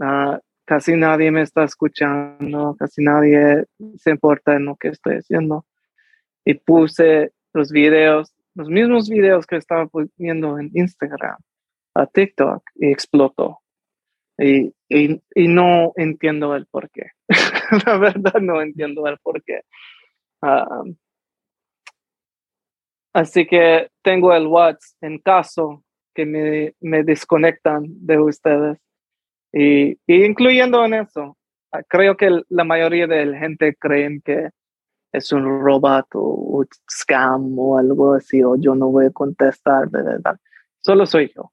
[0.00, 3.66] ah, casi nadie me está escuchando, casi nadie
[3.98, 5.66] se importa en lo que estoy haciendo.
[6.44, 11.36] Y puse los videos, los mismos videos que estaba poniendo en Instagram,
[11.94, 13.60] a TikTok, y explotó.
[14.38, 17.10] Y, y, no entiendo el por qué.
[17.86, 19.62] La verdad no entiendo el por qué.
[20.42, 20.82] Ah,
[23.16, 25.82] Así que tengo el WhatsApp en caso
[26.14, 28.78] que me, me desconectan de ustedes.
[29.54, 31.34] Y, incluyendo en eso,
[31.88, 34.50] creo que la mayoría de la gente creen que
[35.12, 39.88] es un robot o un scam o algo así, o yo no voy a contestar,
[39.88, 40.38] verdad.
[40.80, 41.50] Solo soy yo.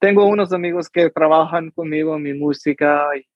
[0.00, 3.26] Tengo unos amigos que trabajan conmigo en mi música y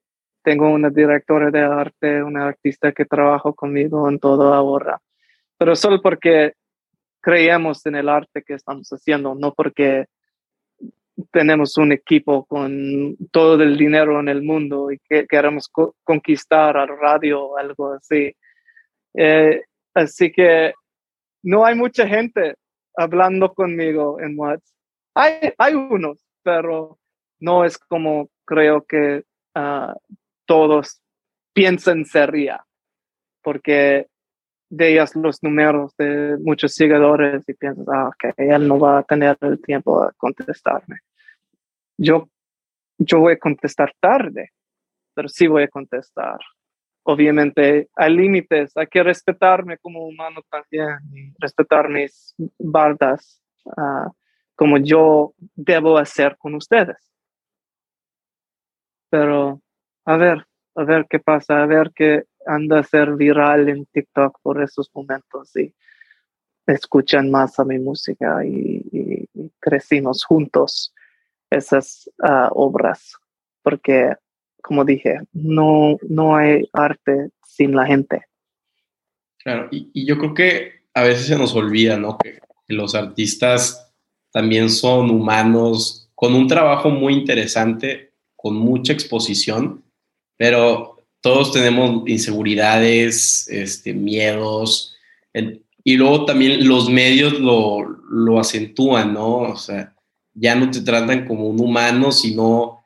[0.43, 4.99] tengo una directora de arte, una artista que trabaja conmigo en todo ahora.
[5.59, 6.55] Pero solo porque
[7.21, 10.07] creemos en el arte que estamos haciendo, no porque
[11.31, 15.71] tenemos un equipo con todo el dinero en el mundo y que queremos
[16.03, 18.35] conquistar al radio o algo así.
[19.12, 19.62] Eh,
[19.93, 20.73] así que
[21.43, 22.55] no hay mucha gente
[22.97, 24.75] hablando conmigo en WhatsApp.
[25.15, 27.01] Hay, hay unos, pero
[27.40, 29.24] no es como creo que
[29.57, 29.95] uh,
[30.45, 31.01] todos
[31.53, 32.64] piensan sería,
[33.42, 34.07] porque
[34.68, 39.36] veías los números de muchos seguidores y piensas, ah, ok, él no va a tener
[39.40, 40.99] el tiempo a contestarme.
[41.97, 42.28] Yo,
[42.99, 44.51] yo voy a contestar tarde,
[45.14, 46.38] pero sí voy a contestar.
[47.05, 50.99] Obviamente hay límites, hay que respetarme como humano también
[51.38, 53.42] respetar mis bardas
[53.76, 54.11] ah,
[54.55, 56.97] como yo debo hacer con ustedes.
[59.11, 59.61] Pero
[60.05, 64.41] a ver, a ver qué pasa, a ver qué anda a ser viral en TikTok
[64.43, 65.75] por esos momentos y
[66.67, 69.29] escuchan más a mi música y,
[69.61, 70.93] crecimos juntos
[71.51, 73.17] esas ah, obras,
[73.63, 74.13] porque
[74.63, 78.23] como dije, no, no hay arte sin la gente.
[79.39, 82.19] Claro, y, yo creo que a veces se nos olvida, ¿no?
[82.19, 83.93] Que los artistas
[84.35, 89.85] también son humanos con un trabajo muy interesante, con mucha exposición,
[90.37, 94.97] pero todos tenemos inseguridades, este, miedos,
[95.85, 97.80] y luego también los medios lo,
[98.11, 99.37] lo acentúan, ¿no?
[99.37, 99.95] O sea,
[100.32, 102.85] ya no te tratan como un humano, sino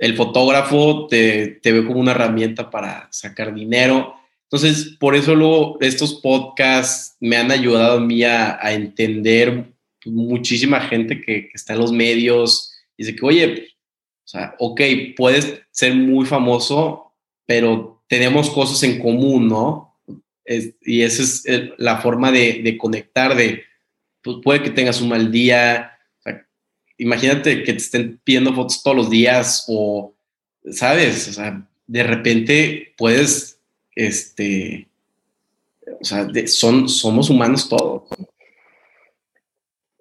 [0.00, 4.16] el fotógrafo te, te, ve como una herramienta para sacar dinero.
[4.50, 9.73] Entonces, por eso luego estos podcasts me han ayudado a mí a, entender
[10.06, 13.68] muchísima gente que, está en los medios y dice que, oye,
[14.24, 14.80] o sea, ok,
[15.16, 17.12] puedes ser muy famoso,
[17.46, 19.90] pero tenemos cosas en común, ¿no?
[20.82, 21.44] y esa es
[21.78, 23.62] la forma de, conectar, de,
[24.22, 25.92] pues puede que tengas un mal día,
[26.98, 30.14] imagínate que te estén pidiendo fotos todos los días o,
[30.70, 31.28] ¿sabes?
[31.28, 33.58] O sea, de repente puedes,
[33.94, 34.88] este,
[36.00, 38.02] o sea, son, somos humanos todos.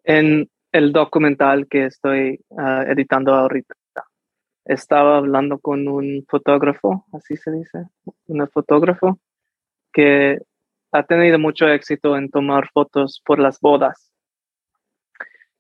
[0.04, 3.76] En el documental que estoy ah, editando ahorita,
[4.66, 7.86] estaba hablando con un fotógrafo, así se dice,
[8.28, 9.20] un fotógrafo
[9.92, 10.40] que
[10.92, 14.12] ha tenido mucho éxito en tomar fotos por las bodas.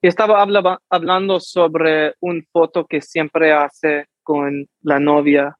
[0.01, 0.45] Y estaba
[0.89, 5.57] hablando sobre un foto que siempre hace con la novia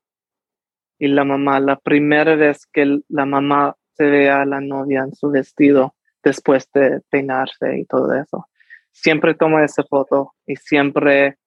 [1.00, 5.16] y la mamá, la primera vez que la mamá se ve a la novia en
[5.16, 8.48] su vestido después de peinarse y todo eso.
[8.94, 11.38] Siempre toma esa foto y siempre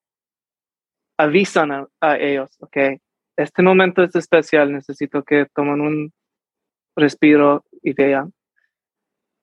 [1.17, 2.77] avisan a, ellos, ok,
[3.37, 6.13] este momento es especial, necesito que tomen un
[6.95, 8.33] respiro y vean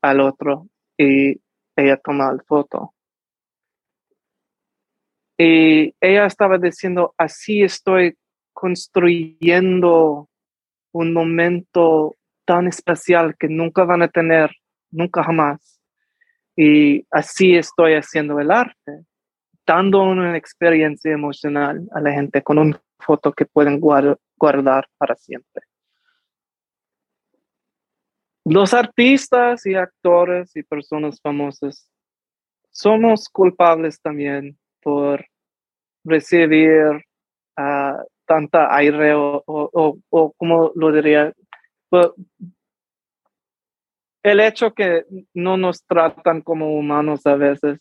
[0.02, 1.42] al otro y
[1.76, 2.94] ella toma la foto.
[5.38, 8.16] Y ella estaba diciendo, así estoy
[8.54, 10.30] construyendo
[10.92, 14.52] un momento tan especial que nunca van a tener,
[14.92, 15.83] nunca jamás.
[16.56, 19.06] Y así estoy haciendo el arte
[19.66, 25.64] dando una experiencia emocional a la gente con una foto que pueden guardar para siempre.
[28.46, 31.90] Los artistas y actores y personas famosas
[32.72, 35.26] somos culpables también por
[36.04, 37.06] recibir
[37.58, 41.34] uh, tanta aire o, o, o, como lo diría,
[44.24, 47.80] el hecho que no nos tratan como humanos a veces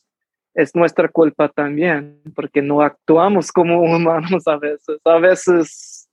[0.54, 4.98] es nuestra culpa también, porque no actuamos como humanos a veces.
[5.04, 6.08] A veces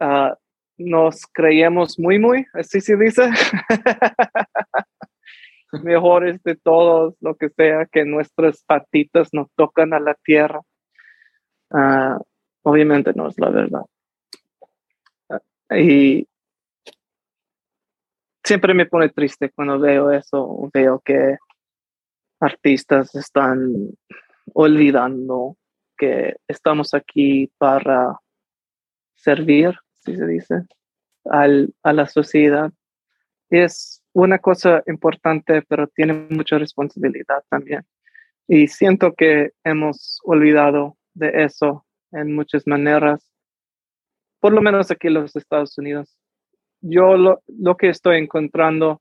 [0.00, 0.34] uh,
[0.76, 3.22] nos creemos muy, muy, así se dice,
[5.82, 10.60] mejores de todos, lo que sea, que nuestras patitas nos tocan a la tierra.
[11.70, 12.20] Uh,
[12.62, 13.82] obviamente no es la verdad.
[15.28, 16.28] Uh, y
[18.50, 21.36] siempre me pone triste cuando veo eso, veo que
[22.40, 23.92] artistas están
[24.54, 25.56] olvidando
[25.96, 28.18] que estamos aquí para
[29.14, 30.54] servir, si se dice,
[31.26, 32.72] al, a la sociedad.
[33.50, 37.86] es una cosa importante, pero tiene mucha responsabilidad también.
[38.48, 43.30] Y siento que hemos olvidado de eso en muchas maneras.
[44.40, 46.19] por lo menos aquí en los Estados Unidos.
[46.80, 49.00] Yo lo, lo que estoy encontrando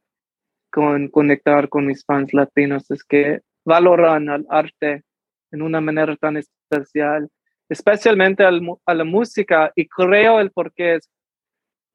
[0.72, 5.04] con conectar con mis fans latinos es que valoran al arte
[5.52, 7.30] en una manera tan especial,
[7.68, 11.10] especialmente a la música, y creo el porqué es,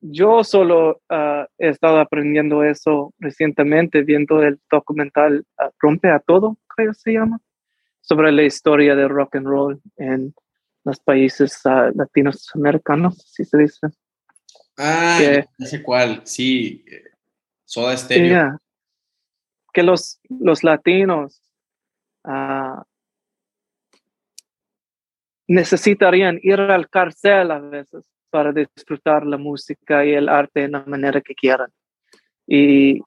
[0.01, 6.59] yo solo ah, he estado aprendiendo eso recientemente viendo el documental ah, Rompe a Todo,
[6.67, 7.41] creo se llama,
[8.01, 10.35] sobre la historia del rock and roll en
[10.85, 13.87] los países uh, latinos americanos, si se dice.
[14.77, 15.21] Ah,
[15.59, 16.85] no sé cuál, sí,
[17.65, 18.59] Soda Stereo.
[19.73, 21.43] que los, los latinos
[22.25, 22.83] uh,
[25.47, 30.85] necesitarían ir al cárcel a veces para disfrutar la música y el arte de la
[30.85, 31.71] manera que quieran.
[32.47, 33.01] Y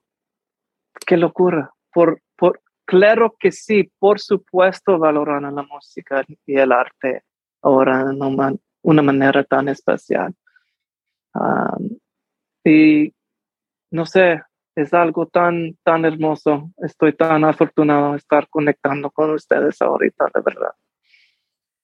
[1.06, 1.70] qué locura.
[1.92, 7.24] Por, por, claro que sí, por supuesto valoran la música y el arte
[7.60, 10.34] ahora de una, una manera tan especial.
[12.64, 13.12] Y
[13.90, 14.42] no sé,
[14.74, 16.70] es algo tan, tan hermoso.
[16.78, 20.72] Estoy tan afortunado de estar conectando con ustedes ahorita, de verdad.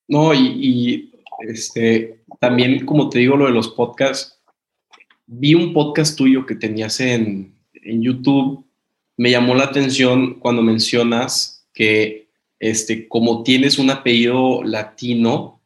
[0.07, 4.41] No, y, este, también, como te digo, lo de los podcasts,
[5.27, 8.65] vi un podcast tuyo que tenías en, en YouTube.
[9.17, 12.29] Me llamó la atención cuando mencionas que,
[12.61, 15.63] este, como tienes un apellido latino,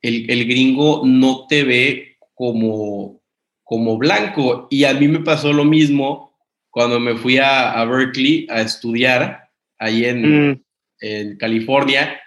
[0.00, 3.20] el, el gringo no te ve como,
[3.62, 4.66] como blanco.
[4.70, 6.36] Y a mí me pasó lo mismo
[6.70, 10.64] cuando me fui a, Berkeley a estudiar, ahí en, mm.
[11.00, 12.20] en California,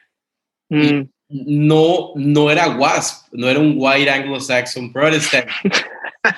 [0.69, 1.01] mm.
[1.29, 5.49] no, no era WASP, no era un White Anglo-Saxon Protestant.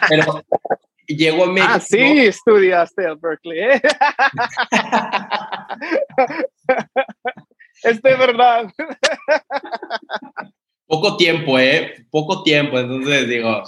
[0.09, 0.43] pero
[1.05, 1.73] llegó a ah, México.
[1.73, 3.59] Ah, sí, estudiaste a Berkeley.
[3.59, 3.81] ¿eh?
[7.83, 8.73] es de verdad.
[10.87, 11.98] Poco tiempo, ¿eh?
[12.11, 13.65] Poco tiempo, entonces digo, o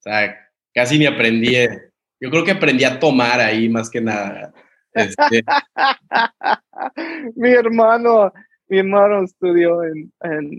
[0.00, 0.36] sea,
[0.74, 1.56] casi ni aprendí.
[1.56, 1.90] Eh.
[2.20, 4.52] Yo creo que aprendí a tomar ahí más que nada.
[4.92, 5.42] Este.
[7.36, 8.32] mi hermano,
[8.68, 10.12] mi hermano estudió en,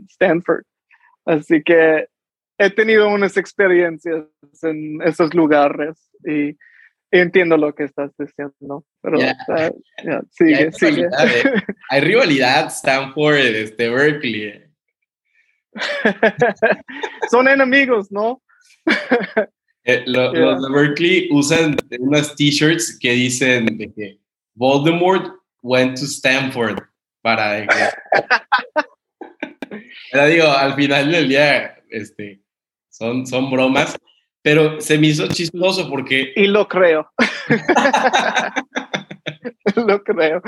[0.09, 0.63] Stanford,
[1.26, 2.07] así que
[2.57, 4.26] he tenido unas experiencias
[4.61, 6.57] en esos lugares y
[7.11, 9.20] entiendo lo que estás diciendo, pero
[10.32, 11.07] sigue, hay sigue.
[11.07, 11.63] Rivalidad, eh.
[11.89, 14.64] Hay rivalidad Stanford, este, Berkeley.
[17.30, 18.42] Son enemigos, ¿no?
[19.84, 24.20] Eh, los de Berkeley usan unas t-shirts que dicen de que
[24.56, 26.82] Voldemort went to Stanford
[27.22, 27.66] para
[30.12, 32.42] Pero digo, al final del día, este,
[32.90, 33.98] son, son bromas,
[34.42, 36.32] pero se me hizo chistoso porque...
[36.36, 37.10] Y lo creo.
[39.76, 40.42] lo creo.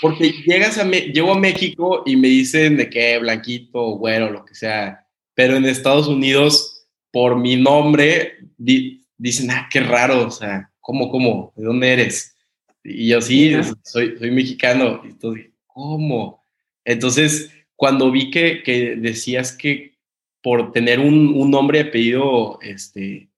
[0.00, 4.54] Porque llegas a, llego a México y me dicen de que blanquito, güero, lo que
[4.54, 11.10] sea, pero en Estados Unidos por mi nombre dicen, ah, qué raro, o sea, ¿cómo,
[11.10, 11.52] cómo?
[11.56, 12.36] ¿De dónde eres?
[12.84, 13.52] Y yo sí,
[13.82, 15.00] soy, soy mexicano.
[15.04, 16.44] Y entonces, ¿cómo?
[16.84, 19.94] Entonces, cuando vi que, que decías que
[20.42, 23.28] por tener un, un nombre y apellido este,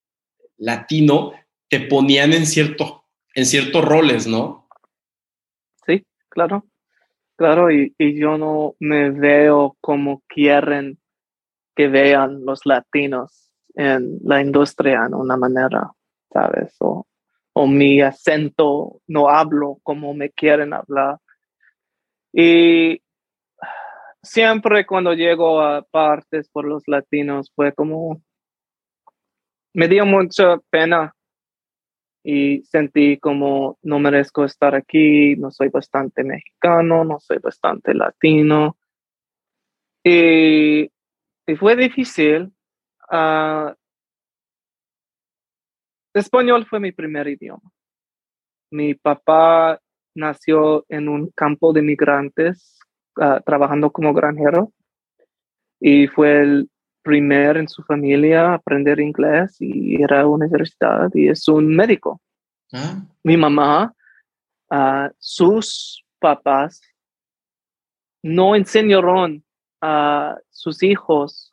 [0.57, 1.33] latino,
[1.69, 4.62] te ponían en, cierto, en ciertos roles, ¿no?
[6.33, 6.65] Claro,
[7.37, 10.99] claro, y, y yo no me veo como quieren
[11.77, 15.91] que vean los latinos en la industria en una manera,
[16.33, 16.75] ¿sabes?
[16.81, 17.07] O,
[17.53, 21.19] o mi acento no hablo como me quieren hablar.
[22.33, 23.03] Y
[24.23, 28.23] siempre cuando llego a partes por los latinos fue como,
[29.75, 31.15] me dio mucha pena
[32.25, 38.77] y sentí como no merezco estar aquí, no soy bastante mexicano, no soy bastante latino.
[40.05, 40.91] Y,
[41.47, 42.53] y fue difícil
[43.13, 43.75] Uh,
[46.15, 47.71] español fue mi primer idioma.
[48.71, 49.79] Mi papá
[50.15, 52.79] nació en un campo de migrantes
[53.21, 54.73] ah, trabajando como granjero
[55.79, 56.71] y fue el
[57.03, 62.21] primer en su familia a aprender inglés y era universidad y es un médico.
[62.73, 63.03] Ah.
[63.23, 63.95] Mi mamá,
[64.71, 66.81] uh, sus papás
[68.23, 69.45] no enseñaron
[69.81, 71.53] a sus hijos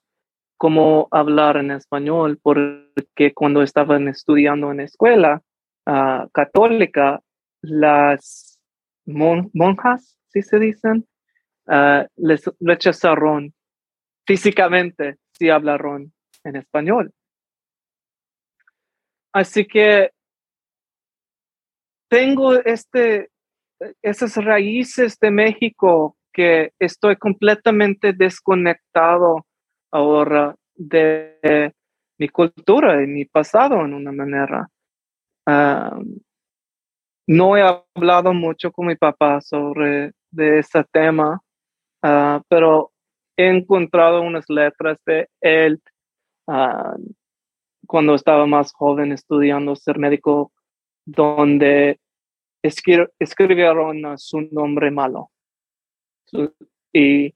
[0.58, 5.42] cómo hablar en español, porque cuando estaban estudiando en escuela
[5.86, 7.22] ah, católica,
[7.62, 8.60] las
[9.06, 11.08] monjas, si se dicen,
[11.68, 13.54] uh, les rechazaron
[14.26, 16.14] físicamente si hablaron
[16.44, 17.14] en español.
[19.32, 20.12] Así que
[22.10, 23.30] tengo este,
[24.02, 29.46] esas raíces de México que estoy completamente desconectado
[29.92, 31.74] ahora de
[32.18, 34.68] mi cultura y mi pasado en una manera.
[37.28, 41.40] no he hablado mucho con mi papá sobre de ese tema,
[42.04, 42.89] ah, pero
[43.40, 45.82] he encontrado unas letras de él
[46.48, 46.98] ah,
[47.88, 50.52] cuando estaba más joven estudiando ser médico,
[51.06, 52.02] donde
[52.62, 55.32] escribieron su nombre malo.
[56.92, 57.34] Y,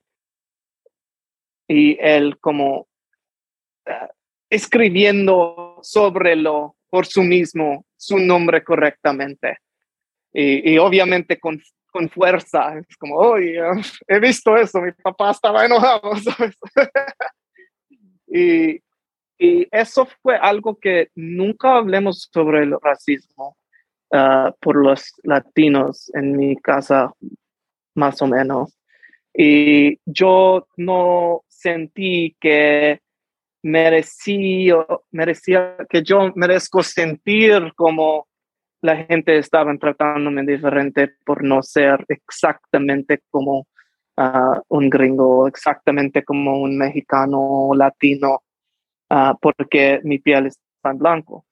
[1.69, 2.89] y él como
[3.85, 4.11] ah,
[4.49, 9.59] escribiendo sobre lo por su mismo, su nombre correctamente.
[10.33, 11.61] Y, y obviamente con,
[11.93, 13.57] con, fuerza, es como, oye,
[14.07, 16.11] he visto eso, mi papá estaba enojado,
[18.27, 18.81] y,
[19.37, 23.55] y, eso fue algo que nunca hablemos sobre el racismo
[24.11, 27.13] uh, por los latinos en mi casa,
[27.95, 28.77] más o menos.
[29.33, 33.01] Y yo no sentí que
[33.63, 38.27] merecía, merecía, que yo merezco sentir como
[38.83, 43.65] la gente estaba tratándome diferente por no ser exactamente como
[44.17, 48.43] ah, un gringo, exactamente como un mexicano o latino,
[49.09, 51.45] uh, porque mi piel es tan blanco.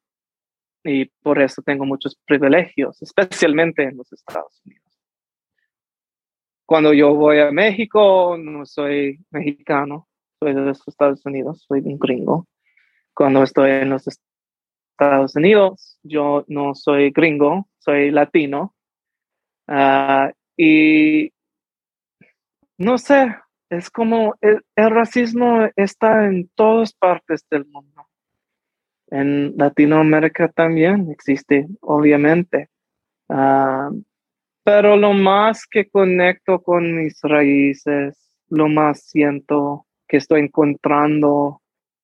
[0.83, 4.99] Y por eso tengo muchos privilegios, especialmente en los Estados Unidos.
[6.65, 11.97] Cuando yo voy a México, no soy mexicano, soy de los Estados Unidos, soy un
[11.97, 12.45] gringo.
[13.13, 14.05] Cuando estoy en los
[14.91, 18.75] Estados Unidos, yo no soy gringo, soy latino.
[19.67, 21.31] Ah, y
[22.77, 23.35] no sé,
[23.69, 28.07] es como el, racismo está en todas partes del mundo.
[29.07, 32.69] En Latinoamérica también existe, obviamente.
[33.29, 33.89] Ah,
[34.63, 38.17] pero lo más que conecto con mis raíces,
[38.49, 41.61] lo más siento que estoy encontrando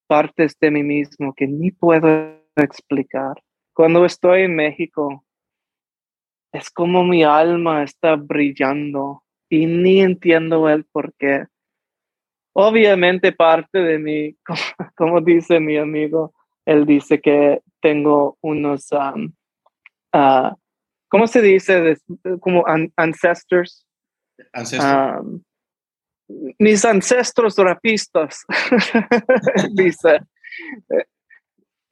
[0.08, 3.42] partes de mí mismo que ni puedo explicar.
[3.74, 5.24] Cuando estoy en México,
[6.52, 11.46] es como mi alma está brillando y ni entiendo el por qué.
[12.54, 14.36] Obviamente parte de mí,
[14.96, 16.34] como, dice mi amigo,
[16.66, 19.32] él dice que tengo unos, um,
[20.14, 20.56] uh,
[21.08, 21.98] ¿cómo se dice?
[22.40, 23.86] Como ancestors.
[24.54, 25.22] Ancestors.
[25.22, 25.44] Um,
[26.60, 28.44] mis ancestros rapistas,
[29.74, 30.20] dice,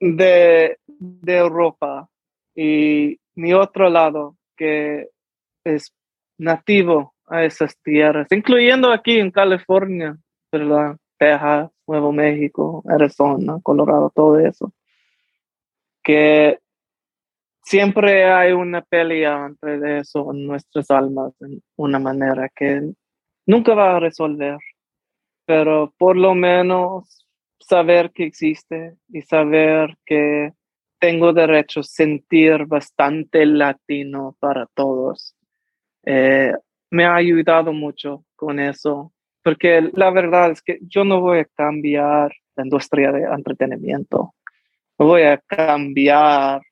[0.00, 2.08] de, de Europa
[2.54, 5.08] y mi otro lado que
[5.64, 5.92] es
[6.38, 10.16] nativo a esas tierras, incluyendo aquí en California,
[10.52, 10.96] ¿verdad?
[11.18, 14.72] Texas, Nuevo México, Arizona, Colorado, todo eso.
[16.02, 16.58] Que
[17.62, 22.92] siempre hay una pelea entre eso en nuestras almas, en una manera que
[23.46, 24.58] nunca va a resolver,
[25.46, 27.25] pero por lo menos
[27.66, 30.52] saber que existe y saber que
[30.98, 35.34] tengo derecho a sentir bastante latino para todos.
[36.04, 36.52] Eh,
[36.90, 39.12] me ha ayudado mucho con eso,
[39.42, 44.34] porque la verdad es que yo no voy a cambiar la industria de entretenimiento,
[44.98, 46.62] no voy a cambiar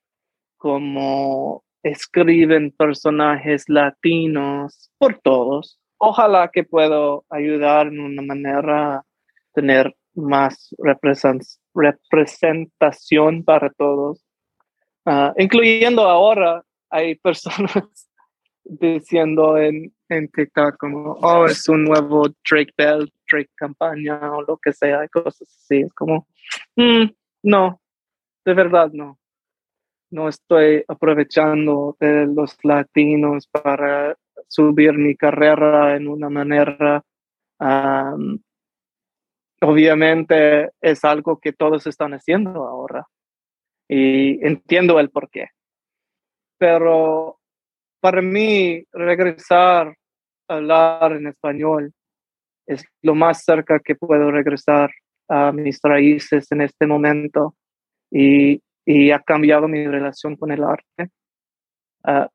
[0.57, 9.03] cómo escriben personajes latinos por todos ojalá que puedo ayudar en una manera
[9.53, 14.23] tener más representación para todos,
[15.05, 17.73] ah, incluyendo ahora hay personas
[18.63, 24.57] diciendo en, en TikTok como, oh, es un nuevo Drake Bell, Drake campaña o lo
[24.57, 26.27] que sea, cosas así, es como,
[26.75, 27.05] mm,
[27.43, 27.79] no,
[28.45, 29.19] de verdad no.
[30.11, 34.15] No estoy aprovechando de los latinos para
[34.47, 37.03] subir mi carrera en una manera,
[39.65, 43.07] obviamente es algo que todos están haciendo ahora
[43.87, 45.47] y entiendo el por qué.
[46.57, 47.39] Pero
[47.99, 49.95] para mí regresar
[50.47, 51.91] a hablar en español
[52.67, 54.91] es lo más cerca que puedo regresar
[55.27, 57.55] a mis raíces en este momento
[58.11, 61.09] y, y ha cambiado mi relación con el arte.
[62.03, 62.29] Ah,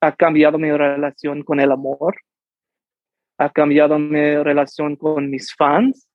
[0.00, 2.16] ha cambiado mi relación con el amor,
[3.38, 6.08] ha cambiado mi relación con mis fans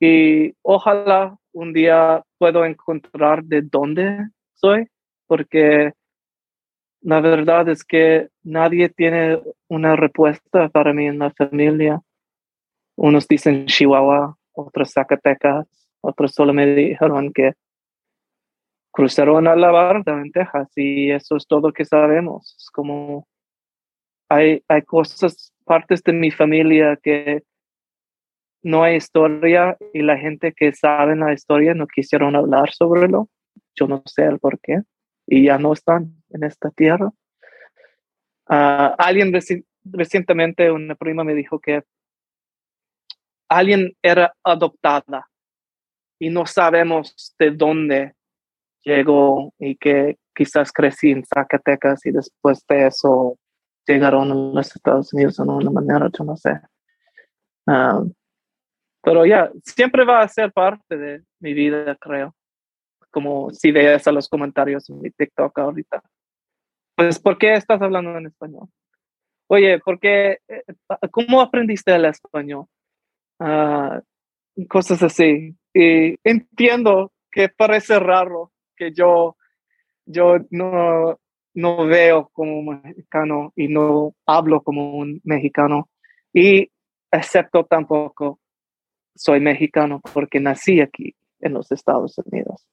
[0.00, 4.88] y ojalá un día puedo encontrar de dónde soy,
[5.26, 5.92] porque
[7.02, 12.00] la verdad es que nadie tiene una respuesta para mí en la familia.
[12.96, 15.66] Unos dicen Chihuahua, otros Zacatecas,
[16.00, 17.52] otros solo me dijeron que
[18.90, 22.54] cruzaron a la barda en Texas y eso es todo que sabemos.
[22.58, 23.26] Es como
[24.28, 27.42] hay, hay cosas, partes de mi familia que
[28.62, 33.28] no hay historia y la gente que sabe la historia no quisieron hablar sobre lo.
[33.74, 34.80] Yo no sé el por qué.
[35.26, 37.10] Y ya no están en esta tierra.
[38.48, 39.32] Ah, alguien
[39.84, 41.82] recientemente, una prima me dijo que
[43.48, 45.28] alguien era adoptada
[46.18, 48.14] y no sabemos de dónde
[48.82, 53.38] llegó y que quizás crecí en Zacatecas y después de eso
[53.86, 56.60] llegaron a los Estados Unidos de una manera, yo no sé.
[57.66, 58.02] Ah,
[59.02, 62.34] pero ya, siempre va a ser parte de mi vida, creo.
[63.10, 66.02] Como si veas a los comentarios en mi TikTok ahorita.
[66.94, 68.68] Pues, ¿por qué estás hablando en español?
[69.48, 70.38] Oye, ¿por qué?
[70.46, 70.62] Eh,
[71.10, 72.66] ¿Cómo aprendiste el español?
[73.40, 74.00] Ah,
[74.68, 75.56] cosas así.
[75.74, 79.36] Y entiendo que parece raro que yo,
[80.04, 81.18] yo no,
[81.54, 85.88] no veo como mexicano y no hablo como un mexicano.
[86.32, 86.70] Y
[87.10, 88.40] excepto tampoco
[89.14, 92.66] soy mexicano porque nací aquí en los Estados Unidos.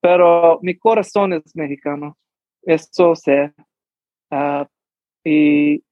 [0.00, 2.16] Pero mi corazón es mexicano,
[2.62, 3.52] eso sé.
[4.30, 4.68] Ah,
[5.24, 5.82] y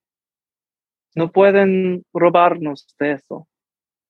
[1.15, 3.49] no pueden robarnos de eso,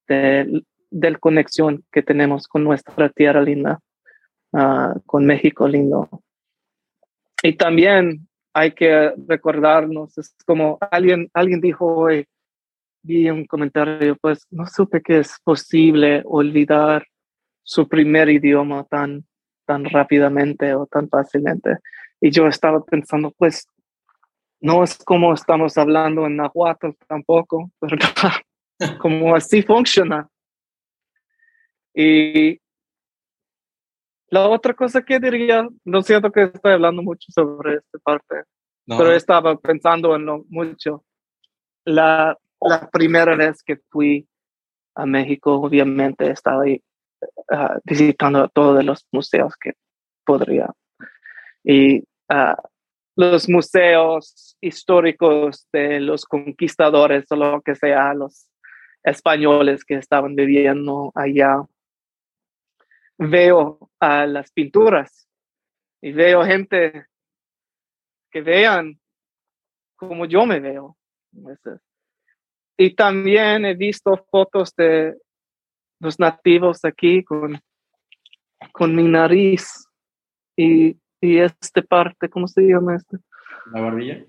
[0.09, 3.81] de, la conexión que tenemos con nuestra tierra linda,
[4.53, 6.09] ah, con México lindo.
[7.43, 12.27] Y también hay que recordarnos, es como alguien, alguien dijo hoy,
[13.05, 17.07] vi un comentario, pues no supe que es posible olvidar
[17.63, 19.25] su primer idioma tan,
[19.67, 21.79] tan rápidamente o tan fácilmente.
[22.21, 23.69] Y yo estaba pensando, pues
[24.61, 28.33] no es como estamos hablando en Nahuatl tampoco, ¿verdad?
[28.99, 30.29] como así funciona.
[31.95, 32.59] Y
[34.29, 38.43] la otra cosa que diría, no siento que estoy hablando mucho sobre esta parte,
[38.87, 41.05] pero estaba pensando en lo mucho.
[41.85, 44.27] La, la primera vez que fui
[44.95, 46.83] a México, obviamente estaba ahí
[47.51, 49.75] ah, visitando todos los museos que
[50.25, 50.73] podría.
[51.63, 52.01] Y
[52.31, 52.57] uh,
[53.17, 58.49] los museos históricos de los conquistadores o lo que sea, los
[59.03, 61.63] españoles que estaban viviendo allá.
[63.19, 65.29] Veo a las pinturas
[66.01, 67.07] y veo gente
[68.31, 68.99] que vean
[69.95, 70.97] como yo me veo.
[72.77, 75.17] Y también he visto fotos de
[76.01, 77.61] los nativos aquí con,
[78.73, 79.87] con mi nariz
[80.57, 83.19] y, y este parte, ¿cómo se llama este?
[83.73, 84.25] La barbilla.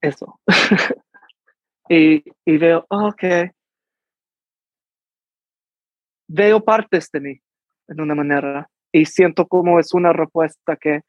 [0.00, 0.40] Eso.
[1.88, 3.24] y, y veo, ok.
[6.28, 7.40] Veo partes de mí,
[7.88, 11.00] en una manera, y siento como es una respuesta que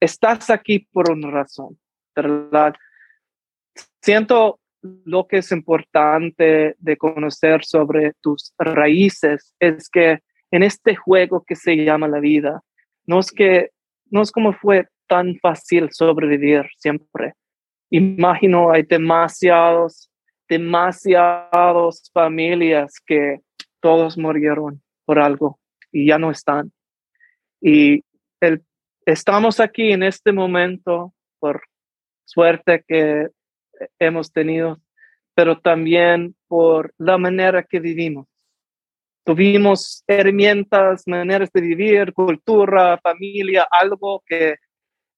[0.00, 1.78] estás aquí por una razón,
[2.14, 2.74] ¿verdad?
[4.04, 10.18] Siento lo que es importante de conocer sobre tus raíces es que
[10.50, 12.60] en este juego que se llama la vida,
[13.06, 13.70] no es que
[14.10, 17.32] no es como fue tan fácil sobrevivir siempre.
[17.90, 20.10] Imagino hay demasiados,
[20.50, 23.40] demasiados familias que
[23.80, 25.58] todos murieron por algo
[25.90, 26.70] y ya no están.
[27.58, 28.04] Y
[28.40, 28.62] el,
[29.06, 31.62] estamos aquí en este momento por
[32.26, 33.28] suerte que
[33.98, 34.80] hemos tenido,
[35.34, 38.26] pero también por la manera que vivimos.
[39.24, 44.56] Tuvimos herramientas, maneras de vivir, cultura, familia, algo que,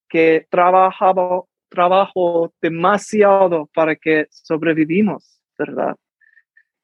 [0.09, 5.97] que trabajaba, trabajo demasiado para que sobrevivimos, ¿verdad?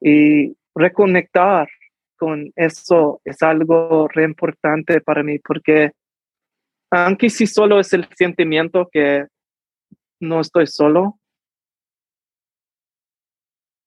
[0.01, 1.69] Y reconectar
[2.17, 5.93] con eso es algo re importante para mí porque
[6.91, 9.27] aunque si solo es el sentimiento que
[10.21, 11.19] no estoy solo,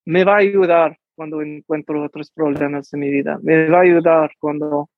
[0.06, 3.40] me va a ayudar cuando encuentro otros problemas en mi vida.
[3.42, 4.90] Me va a ayudar cuando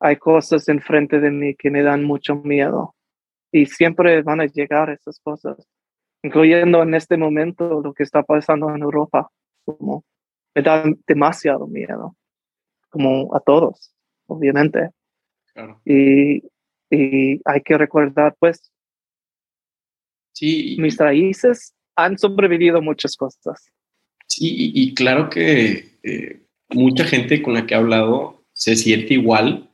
[0.00, 2.94] hay cosas enfrente de mí que me dan mucho miedo.
[3.52, 5.68] Y siempre van a llegar esas cosas,
[6.22, 9.28] incluyendo en este momento lo que está pasando en Europa.
[9.64, 10.04] Como
[10.54, 12.16] me da demasiado miedo,
[12.90, 13.94] como a todos,
[14.26, 14.90] obviamente.
[15.84, 16.42] Y,
[16.90, 18.72] y hay que recordar, pues,
[20.32, 20.76] sí.
[20.80, 23.70] mis raíces han sobrevivido muchas cosas.
[24.26, 29.70] Sí, y, claro que eh, mucha gente con la que he hablado se siente igual.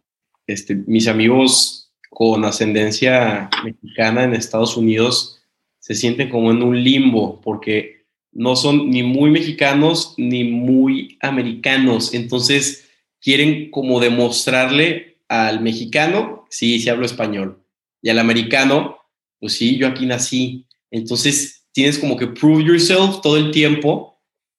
[0.46, 5.40] Este, mis amigos con ascendencia mexicana en Estados Unidos
[5.78, 12.14] se sienten como en un limbo porque no son ni muy mexicanos ni muy americanos.
[12.14, 12.88] Entonces
[13.20, 17.62] quieren como demostrarle al mexicano, sí, sí hablo español,
[18.02, 18.98] y al americano,
[19.38, 20.66] pues sí, yo aquí nací.
[20.90, 24.09] Entonces tienes como que prove yourself todo el tiempo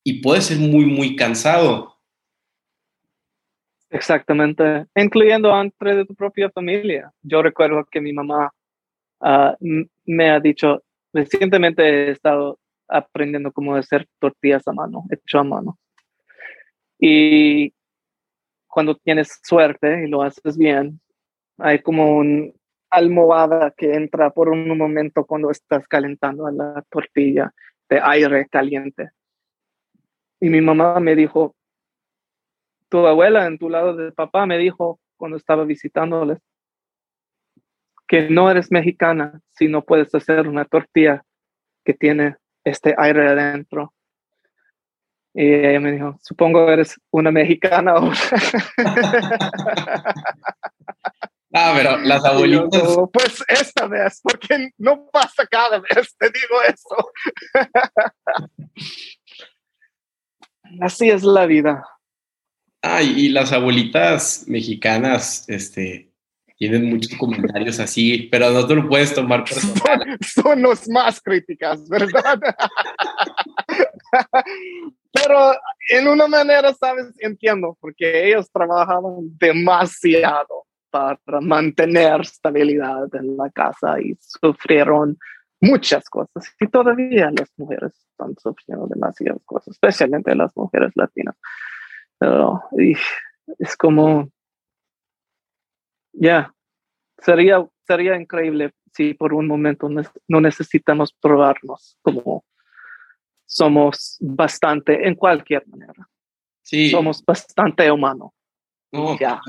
[0.03, 1.95] y puede ser muy, muy cansado.
[3.89, 7.11] Exactamente, incluyendo entre de tu propia familia.
[7.21, 8.51] Yo recuerdo que mi mamá
[9.19, 9.55] ah,
[10.05, 10.81] me ha dicho,
[11.13, 15.77] recientemente he estado aprendiendo cómo hacer tortillas a mano, hecho a mano.
[16.99, 17.73] Y
[18.67, 21.01] cuando tienes suerte y lo haces bien,
[21.57, 22.53] hay como un
[22.89, 27.53] almohada que entra por un momento cuando estás calentando la tortilla
[27.89, 29.11] de aire caliente.
[30.41, 31.55] Y mi mamá me dijo,
[32.89, 36.39] tu abuela en tu lado de papá me dijo cuando estaba visitándoles
[38.07, 41.23] que no eres mexicana si no puedes hacer una tortilla
[41.85, 42.35] que tiene
[42.65, 43.93] este aire adentro.
[45.33, 47.93] Y ella me dijo, supongo eres una mexicana
[51.53, 52.81] Ah, pero las abuelitas.
[53.11, 57.11] pues esta vez, porque no pasa cada vez, te digo eso.
[60.79, 61.83] Así es la vida.
[62.81, 66.11] Ah, y las abuelitas mexicanas, este,
[66.57, 70.17] tienen muchos comentarios así, pero no te lo puedes tomar personal.
[70.21, 72.39] Son, los más críticas, ¿verdad?
[75.11, 75.53] pero
[75.89, 77.07] en una manera, ¿sabes?
[77.19, 85.17] Entiendo, porque ellos trabajaban demasiado para mantener estabilidad en la casa y sufrieron
[85.61, 86.53] muchas cosas.
[86.59, 91.35] Y todavía las mujeres están sufriendo demasiadas cosas, especialmente las mujeres latinas.
[92.17, 92.63] Pero
[93.59, 94.29] es como,
[96.13, 96.53] ya,
[97.17, 99.87] sería, sería increíble si por un momento
[100.27, 102.43] no necesitamos probarnos como
[103.45, 106.07] somos bastante, en cualquier manera.
[106.61, 106.89] Sí.
[106.89, 108.31] Somos bastante humanos.
[108.91, 109.41] No, ya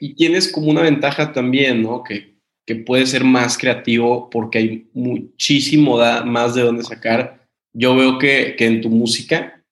[0.00, 2.02] y tienes como una ventaja también, ¿no?
[2.02, 2.35] Que,
[2.66, 7.46] que puedes ser más creativo porque hay muchísimo más de dónde sacar.
[7.72, 9.62] Yo veo que, que, en tu música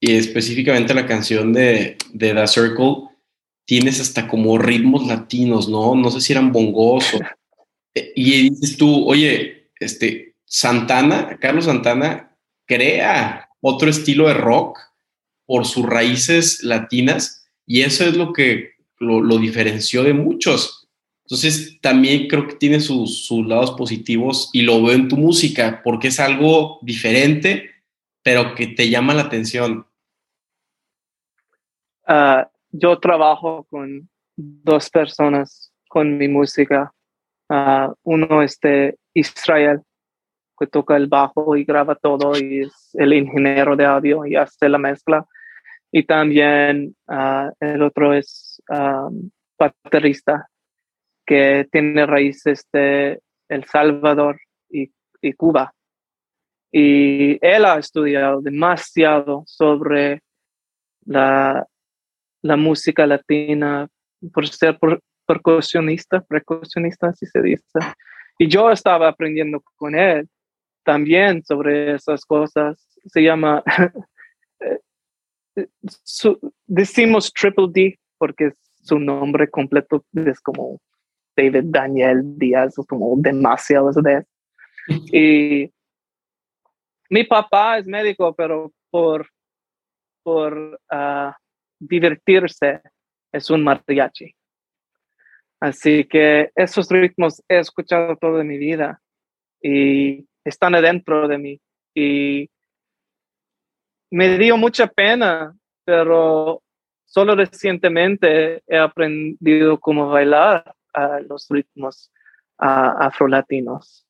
[0.00, 3.08] y específicamente la canción de, de The Circle,
[3.66, 5.94] tienes hasta como ritmos latinos, ¿no?
[5.94, 7.04] No sé si eran bongos
[7.94, 12.36] eh, y dices tú, oye, este, Santana, Carlos Santana,
[12.66, 14.78] crea otro estilo de rock
[15.46, 20.83] por sus raíces latinas y eso es lo que lo, diferenció de muchos.
[21.24, 26.08] Entonces, también creo que tiene sus, lados positivos y lo veo en tu música porque
[26.08, 27.70] es algo diferente,
[28.22, 29.86] pero que te llama la atención.
[32.06, 36.92] Ah, yo trabajo con dos personas con mi música.
[37.48, 39.80] Uh, uno es de Israel,
[40.58, 44.68] que toca el bajo y graba todo y es el ingeniero de audio y hace
[44.68, 45.26] la mezcla.
[45.90, 50.48] Y también ah, el otro es um, baterista
[51.26, 54.90] que tiene raíces de El Salvador y,
[55.36, 55.72] Cuba.
[56.70, 60.20] Y él ha estudiado demasiado sobre
[61.06, 61.66] la,
[62.42, 63.88] la música latina
[64.32, 64.78] por ser
[65.26, 67.64] percusionista, percusionista, así se dice.
[68.38, 70.28] Y yo estaba aprendiendo con él
[70.84, 72.86] también sobre esas cosas.
[73.06, 73.62] Se llama
[76.66, 78.52] decimos Triple D porque
[78.82, 80.80] su nombre completo es como
[81.36, 84.24] David Daniel Díaz, es como demasiado de
[85.12, 85.72] Y
[87.10, 89.28] mi papá es médico, pero por,
[90.22, 91.36] por ah,
[91.78, 92.80] divertirse
[93.32, 94.34] es un mariachi.
[95.60, 99.00] Así que esos ritmos he escuchado toda mi vida
[99.62, 101.60] y están adentro de mí.
[101.94, 102.50] Y
[104.10, 106.62] me dio mucha pena, pero
[107.04, 112.10] solo recientemente he aprendido cómo bailar a los ritmos
[112.58, 114.06] afrolatinos.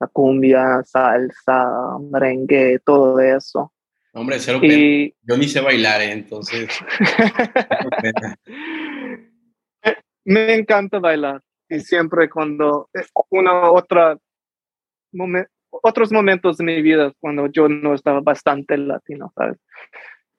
[0.00, 3.72] La cumbia, salsa, merengue, todo eso.
[4.12, 5.14] Hombre, cero y...
[5.22, 6.12] Yo ni sé bailar, ¿eh?
[6.12, 6.68] entonces.
[10.24, 12.90] me encanta bailar y siempre cuando
[13.30, 14.16] una otra
[15.12, 19.58] momento otros momentos de mi vida cuando yo no estaba bastante latino, ¿sabes?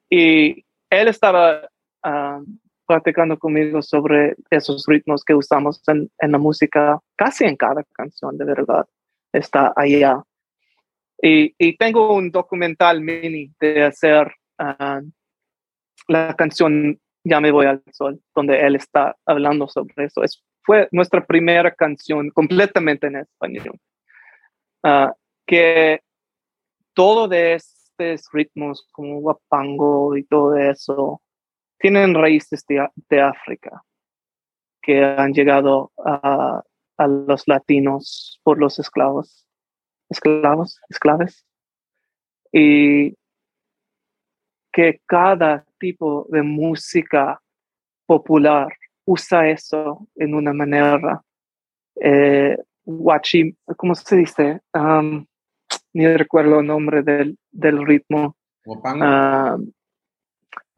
[0.09, 1.69] Y él estaba
[2.05, 2.43] uh,
[2.89, 8.35] platicando conmigo sobre esos ritmos que usamos en, en, la música, casi en cada canción,
[8.35, 8.87] de verdad,
[9.31, 10.23] está allá.
[11.21, 14.33] Y, y tengo un documental mini de hacer
[16.07, 20.23] la canción Ya me voy al sol, donde él está hablando sobre eso.
[20.23, 23.79] Es, fue nuestra primera canción completamente en español.
[24.81, 25.11] Uh,
[25.45, 26.01] que
[26.95, 31.21] todo de estos ritmos como guapango y todo eso
[31.79, 33.83] tienen raíces de, África
[34.81, 36.61] que han llegado a,
[36.97, 39.47] a, los latinos por los esclavos,
[40.09, 41.45] esclavos, esclaves.
[42.51, 43.15] Y
[44.71, 47.41] que cada tipo de música
[48.05, 48.67] popular
[49.05, 51.21] usa eso en una manera
[52.01, 54.61] eh, guachi, ¿cómo se dice?
[55.93, 58.35] ni recuerdo el nombre del, del ritmo.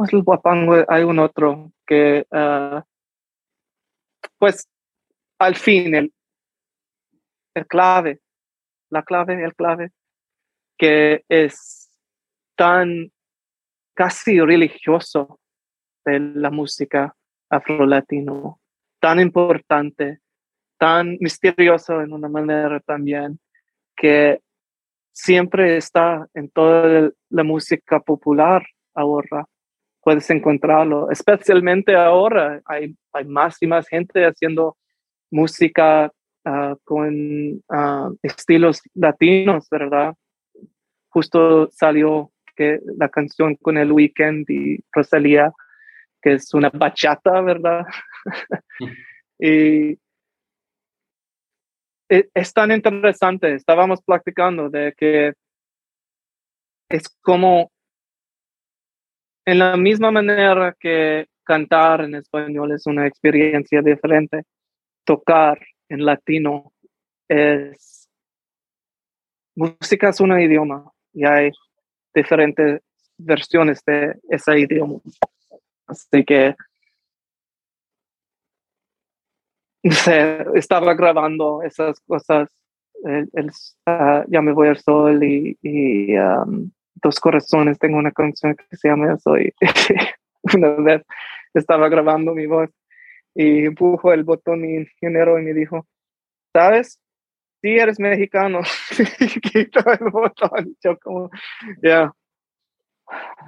[0.04, 0.86] Es el guapango?
[0.88, 2.84] Hay un otro que, ah,
[4.38, 4.68] pues,
[5.40, 6.14] al fin, el,
[7.56, 8.22] el clave,
[8.90, 9.92] la clave, el clave,
[10.78, 11.90] que es
[12.56, 13.12] tan
[13.94, 15.40] casi religioso
[16.06, 17.16] de la música
[17.50, 18.60] afro-latino,
[19.00, 20.20] tan importante,
[20.78, 23.40] tan misterioso en una manera también,
[23.96, 24.40] que
[25.12, 29.46] siempre está en toda la música popular ahora.
[30.04, 34.78] Puedes encontrarlo, especialmente ahora hay, hay más y más gente haciendo
[35.30, 36.12] música
[36.46, 40.16] ah, con ah, estilos latinos, ¿verdad?
[41.10, 45.52] Justo salió que la canción con el Weekend y Rosalía,
[46.22, 47.86] que es una bachata, ¿verdad?
[49.40, 49.98] y
[52.10, 55.34] e, es tan interesante, estábamos practicando de que
[56.90, 57.71] es como
[59.52, 64.44] en la misma manera que cantar en español es una experiencia diferente,
[65.04, 66.72] tocar en latino
[67.28, 68.10] es
[69.56, 71.52] música es un idioma y hay
[72.14, 72.82] diferentes
[73.18, 75.00] versiones de ese idioma.
[75.86, 76.56] Así que
[80.56, 82.50] estaba grabando esas cosas,
[83.86, 85.58] ah, Ya me voy al sol y,
[86.96, 89.54] Dos Corazones, tengo una canción que se llama eso y
[90.56, 91.04] una vez
[91.54, 92.70] estaba grabando mi voz
[93.34, 95.88] y empujo el botón mi ingeniero y me dijo,
[96.54, 97.00] ¿sabes?
[97.62, 98.62] Si eres mexicano,
[99.54, 100.76] quito el botón.
[100.84, 101.30] Yo como,
[101.82, 102.12] ya,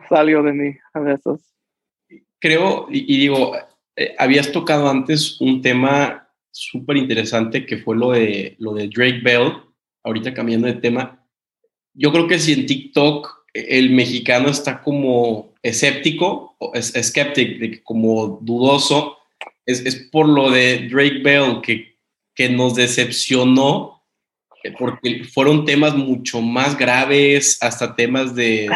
[0.09, 1.53] salió de mí a veces.
[2.39, 3.55] Creo, y, digo,
[3.95, 9.21] eh, habías tocado antes un tema súper interesante que fue lo de, lo de Drake
[9.23, 9.53] Bell,
[10.03, 11.22] ahorita cambiando de tema.
[11.93, 19.17] Yo creo que si en TikTok el mexicano está como escéptico, es escéptico, como dudoso,
[19.65, 21.97] es, es, por lo de Drake Bell que,
[22.35, 24.03] que nos decepcionó,
[24.63, 28.69] eh, porque fueron temas mucho más graves, hasta temas de,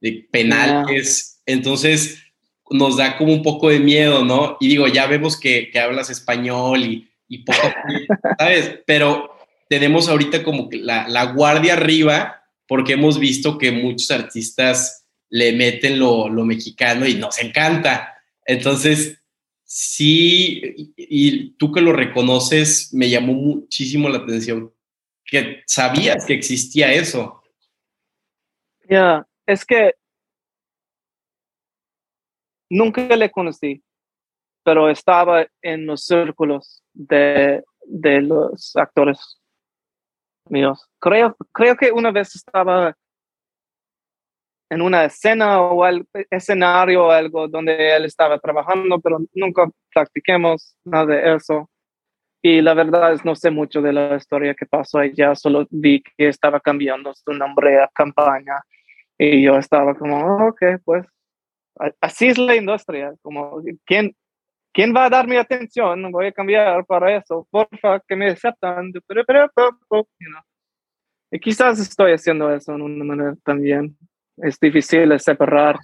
[0.00, 1.42] de penales.
[1.46, 2.22] Entonces,
[2.70, 4.56] nos da como un poco de miedo, ¿no?
[4.60, 7.60] Y digo, ya vemos que, hablas español y, y poco,
[8.38, 8.80] ¿sabes?
[8.86, 9.33] Pero
[9.68, 15.52] tenemos ahorita como que la, la, guardia arriba porque hemos visto que muchos artistas le
[15.52, 18.14] meten lo, lo mexicano y nos encanta.
[18.46, 19.22] Entonces,
[19.64, 24.72] sí, y, tú que lo reconoces, me llamó muchísimo la atención,
[25.24, 27.42] que sabías que existía eso.
[28.88, 29.94] Ya, es que
[32.70, 33.84] Nunca le conocí,
[34.64, 39.40] pero estaba en los círculos de, de los actores
[40.48, 40.88] míos.
[41.00, 42.94] Creo, creo que una vez estaba
[44.70, 50.76] en una escena o al escenario o algo donde él estaba trabajando, pero nunca practiquemos
[50.84, 51.70] nada de eso.
[52.42, 56.02] Y la verdad es no sé mucho de la historia que pasó allá, solo vi
[56.02, 58.60] que estaba cambiando su nombre a campaña
[59.16, 61.06] y yo estaba como, ok, pues
[62.00, 64.14] así es la industria, como, ¿quién,
[64.74, 66.10] ¿quién va a dar mi atención?
[66.10, 68.92] Voy a cambiar para eso, porfa, que me aceptan.
[71.30, 73.96] Y quizás estoy haciendo eso en una manera también.
[74.36, 75.76] Es difícil separar,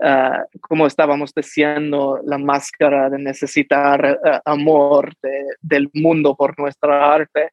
[0.00, 7.12] uh, como estábamos diciendo, la máscara de necesitar uh, amor de, del mundo por nuestra
[7.12, 7.50] arte.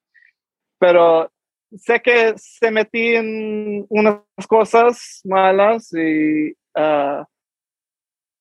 [0.79, 1.31] Pero
[1.75, 7.25] sé que se metí en unas cosas malas y uh,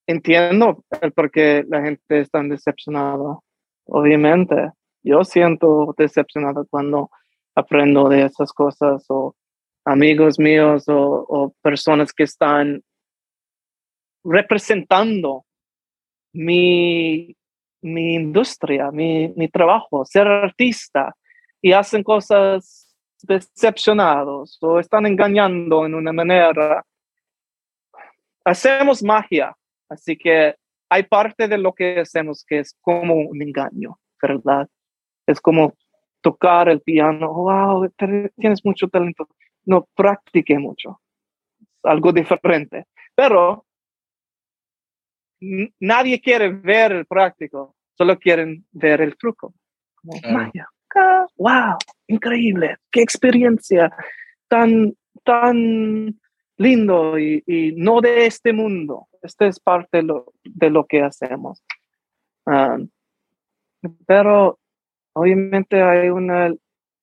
[0.07, 3.39] entiendo el por qué la gente está decepcionada.
[3.87, 4.71] Obviamente,
[5.03, 7.11] yo siento decepcionado cuando
[7.55, 9.35] aprendo de esas cosas o
[9.85, 12.83] amigos míos o, personas que están
[14.25, 15.45] representando
[16.33, 17.37] mi,
[17.83, 21.15] mi industria, mi, mi trabajo, ser artista
[21.63, 26.85] y hacen cosas decepcionados o están engañando en una manera.
[28.45, 29.57] Hacemos magia
[29.89, 30.55] Así que
[30.89, 34.69] hay parte de lo que hacemos que es como un engaño, ¿verdad?
[35.27, 35.75] Es como
[36.21, 37.89] tocar el piano, wow,
[38.37, 39.29] tienes mucho talento.
[39.65, 41.01] No practique mucho,
[41.83, 42.87] algo diferente.
[43.15, 43.65] Pero
[45.81, 49.55] nadie quiere ver el práctico, solo quieren ver el truco.
[49.95, 50.51] Como,
[51.37, 51.77] wow,
[52.07, 53.93] increíble, qué experiencia
[54.49, 56.19] tan, tan
[56.57, 59.09] lindo y, no de este mundo.
[59.27, 60.03] Este es parte
[60.45, 61.65] de lo, que hacemos.
[64.07, 64.61] Pero
[65.15, 66.55] obviamente hay una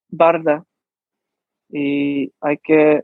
[0.08, 0.64] barda
[1.70, 3.04] y hay que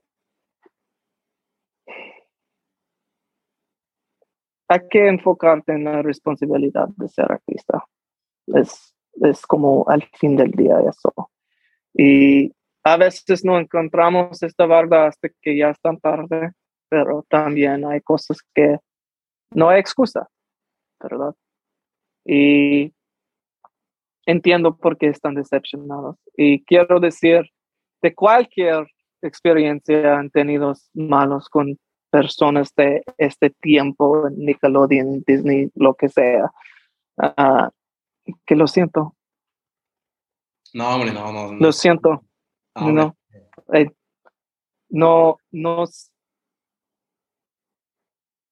[4.70, 7.84] hay que enfocarte en la responsabilidad de ser artista.
[8.47, 11.11] Es, es como al fin del día eso.
[11.93, 12.53] Y
[12.84, 16.53] a veces no encontramos esta barda hasta que ya es tan tarde,
[16.88, 18.80] pero también hay cosas que
[19.52, 20.30] no hay excusa,
[21.02, 21.36] ¿verdad?
[22.26, 22.93] Y
[24.26, 26.18] entiendo por qué están decepcionados.
[26.38, 27.50] Y quiero decir,
[28.02, 28.88] de cualquier
[29.22, 31.78] experiencia han tenido malos con
[32.10, 36.52] personas de este tiempo, Nickelodeon, Disney, lo que sea,
[37.18, 37.70] ah,
[38.45, 39.16] que lo siento.
[40.74, 41.54] No, hombre, no, no.
[41.54, 42.24] Lo siento.
[42.76, 43.16] no,
[43.74, 43.89] eh,
[44.89, 45.86] no, no,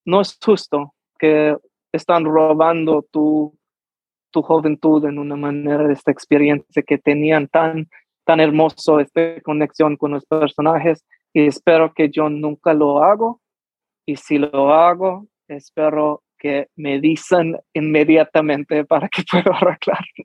[0.07, 1.55] no es justo que
[1.91, 3.57] están robando tu,
[4.31, 7.89] tu juventud en una manera esta experiencia que tenían tan,
[8.25, 13.41] tan hermoso, esta conexión con los personajes y espero que yo nunca lo hago
[14.05, 20.23] y si lo hago, espero que me dicen inmediatamente para que pueda arreglarlo.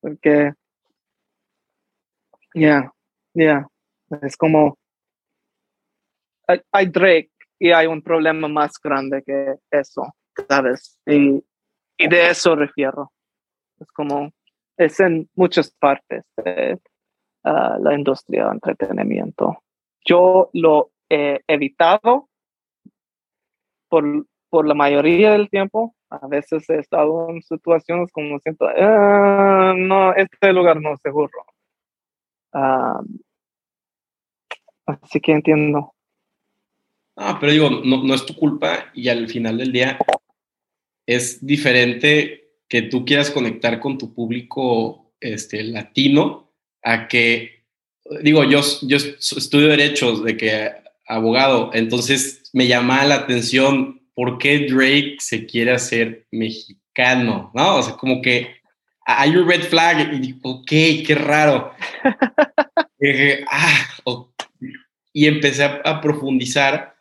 [0.00, 0.52] Porque,
[2.54, 2.90] ya,
[3.34, 3.66] ya,
[4.22, 4.78] es como,
[6.72, 7.30] hay, Drake
[7.62, 10.12] y hay un problema más grande que eso,
[10.48, 10.98] ¿sabes?
[11.06, 11.40] Y,
[11.96, 13.12] de eso refiero.
[13.78, 14.32] Es como,
[14.76, 16.80] es en muchas partes de
[17.44, 19.62] ah, la industria de entretenimiento.
[20.04, 22.28] Yo lo he evitado
[23.88, 29.72] por, por la mayoría del tiempo, a veces he estado en situaciones como siento, ah,
[29.76, 31.30] no, este lugar no es seguro.
[34.84, 35.94] así que entiendo.
[37.16, 39.98] Ah, pero digo, no, no, es tu culpa y al final del día
[41.06, 46.52] es diferente que tú quieras conectar con tu público este, latino
[46.82, 47.64] a que,
[48.22, 50.70] digo, yo, yo estudio derechos de que
[51.06, 57.76] abogado, entonces me llamaba la atención por qué Drake se quiere hacer mexicano, ¿no?
[57.76, 58.62] O sea, como que
[59.04, 60.68] hay un red flag y digo, ok,
[61.06, 61.72] qué raro.
[63.50, 63.88] Ah,
[65.12, 66.91] y, empecé a, profundizar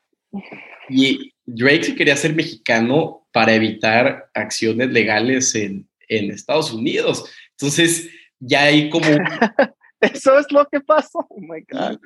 [0.90, 7.26] y Drake se quería hacer mexicano para evitar acciones legales en, en Estados Unidos.
[7.52, 8.10] Entonces,
[8.40, 9.06] ya hay como...
[10.02, 11.26] Eso es lo que pasó.
[11.30, 12.00] Oh my God.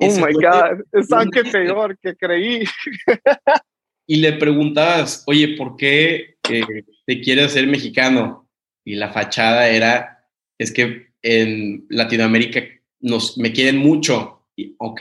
[0.00, 2.64] Oh my God, es aunque peor que creí.
[4.08, 8.48] Y le preguntabas, oye, ¿por qué eh, te quieres ser mexicano?
[8.84, 10.24] Y la fachada era,
[10.58, 12.60] es que en Latinoamérica
[13.00, 14.35] nos, me quieren mucho.
[14.56, 15.00] Y, ok,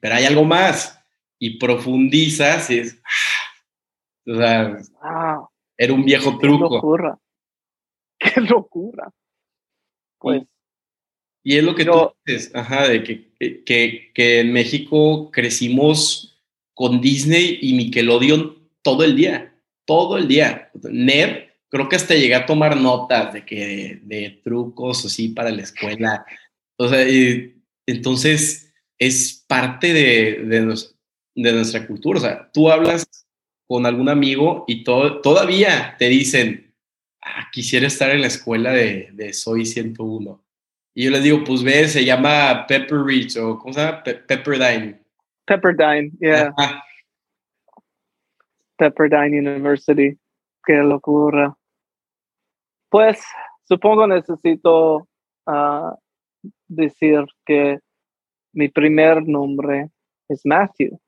[0.00, 1.00] pero hay algo más.
[1.38, 4.78] Y profundizas y es, ah, o sea,
[5.76, 6.68] era un viejo truco.
[6.68, 7.18] Qué locura.
[8.18, 9.10] Qué locura.
[10.18, 10.42] Pues
[11.46, 16.42] y es lo que tú dices, ajá, de que, que, que, en México crecimos
[16.74, 19.54] con Disney y Nickelodeon todo el día,
[19.84, 20.72] todo el día.
[20.90, 25.62] Ned, creo que hasta llegué a tomar notas de que de, trucos así para la
[25.62, 26.26] escuela.
[26.78, 27.06] O sea,
[27.86, 28.65] entonces
[28.98, 30.44] es parte de,
[31.34, 32.18] de, nuestra cultura.
[32.18, 33.06] O sea, tú hablas
[33.66, 36.74] con algún amigo y todo, todavía te dicen,
[37.22, 40.46] ah, quisiera estar en la escuela de, de Soy 101
[40.98, 44.02] y yo les digo, pues ve, se llama Pepper Ridge o ¿cómo se llama?
[44.02, 44.98] Pepperdine.
[45.44, 46.54] Pepperdine, yeah.
[48.78, 50.18] Pepperdine University.
[50.64, 51.54] Qué locura.
[52.88, 53.22] Pues
[53.64, 55.06] supongo necesito
[55.46, 55.94] ah,
[56.66, 57.78] decir que
[58.56, 59.90] mi primer nombre
[60.28, 60.98] es Matthew,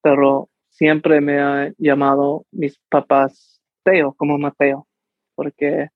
[0.00, 4.86] pero siempre me ha llamado mis papás Teo, como Mateo,
[5.34, 5.88] porque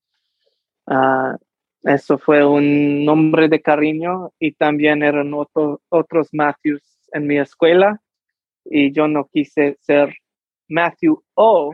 [0.86, 1.36] uh,
[1.84, 6.82] eso fue un nombre de cariño y también eran otros Matthews
[7.12, 8.02] en mi escuela
[8.64, 10.12] y yo no quise ser
[10.68, 11.72] Matthew O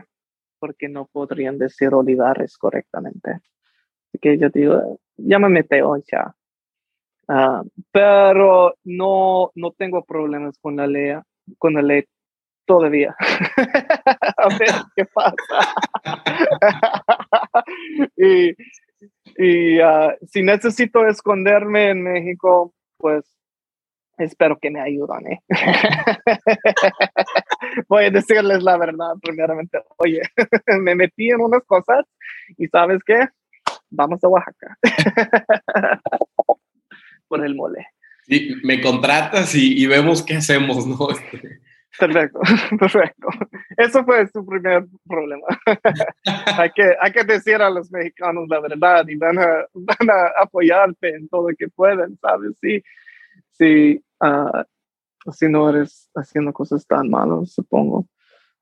[0.59, 3.31] porque no podrían decir Olivares correctamente.
[4.07, 6.35] Así que yo digo, llámame Teo ya.
[7.27, 11.15] Ah, pero no, no tengo problemas con la ley,
[11.57, 12.03] con la ley
[12.65, 13.15] todavía.
[14.37, 15.73] A ver qué pasa.
[18.17, 18.53] y
[19.37, 23.25] y ah, si necesito esconderme en México, pues
[24.17, 25.27] espero que me ayuden.
[25.27, 25.39] ¿eh?
[27.87, 29.79] Voy a decirles la verdad, primeramente.
[29.97, 30.21] Oye,
[30.79, 32.05] me metí en unas cosas
[32.57, 33.27] y sabes qué?
[33.89, 34.77] Vamos a Oaxaca.
[37.33, 37.87] Por el mole.
[38.27, 41.07] Sí, me contratas y, vemos qué hacemos, ¿no?
[41.99, 42.39] Perfecto,
[42.79, 43.27] perfecto.
[43.75, 45.47] Eso fue su primer problema.
[46.57, 50.41] hay, que, hay que decir a los mexicanos la verdad y van a, van a
[50.43, 52.51] apoyarte en todo lo que pueden, ¿sabes?
[52.61, 52.83] Sí,
[53.51, 58.07] sí, uh, si no eres haciendo cosas tan malas, supongo.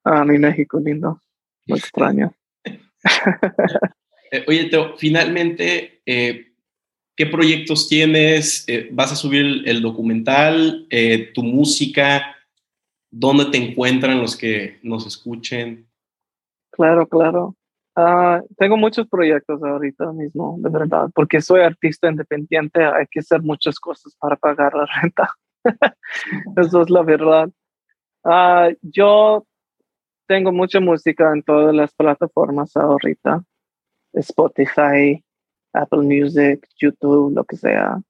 [0.05, 1.19] A mi México lindo,
[1.67, 2.33] lo extraño.
[4.31, 6.50] Eh, oye, Teo, finalmente, eh,
[7.15, 8.65] ¿qué proyectos tienes?
[8.67, 10.87] Eh, ¿Vas a subir el, documental,
[11.33, 12.35] tu música?
[13.09, 15.87] ¿Dónde te encuentran los que nos escuchen?
[16.71, 17.55] Claro, claro.
[17.95, 23.41] Ah, tengo muchos proyectos ahorita mismo, de verdad, porque soy artista independiente, hay que hacer
[23.41, 25.29] muchas cosas para pagar la renta.
[26.55, 27.49] Eso es la verdad.
[28.23, 29.45] Ah, yo
[30.27, 33.43] tengo mucha música en todas las plataformas ahorita.
[34.13, 35.23] Spotify,
[35.73, 38.01] Apple Music, YouTube, lo que sea.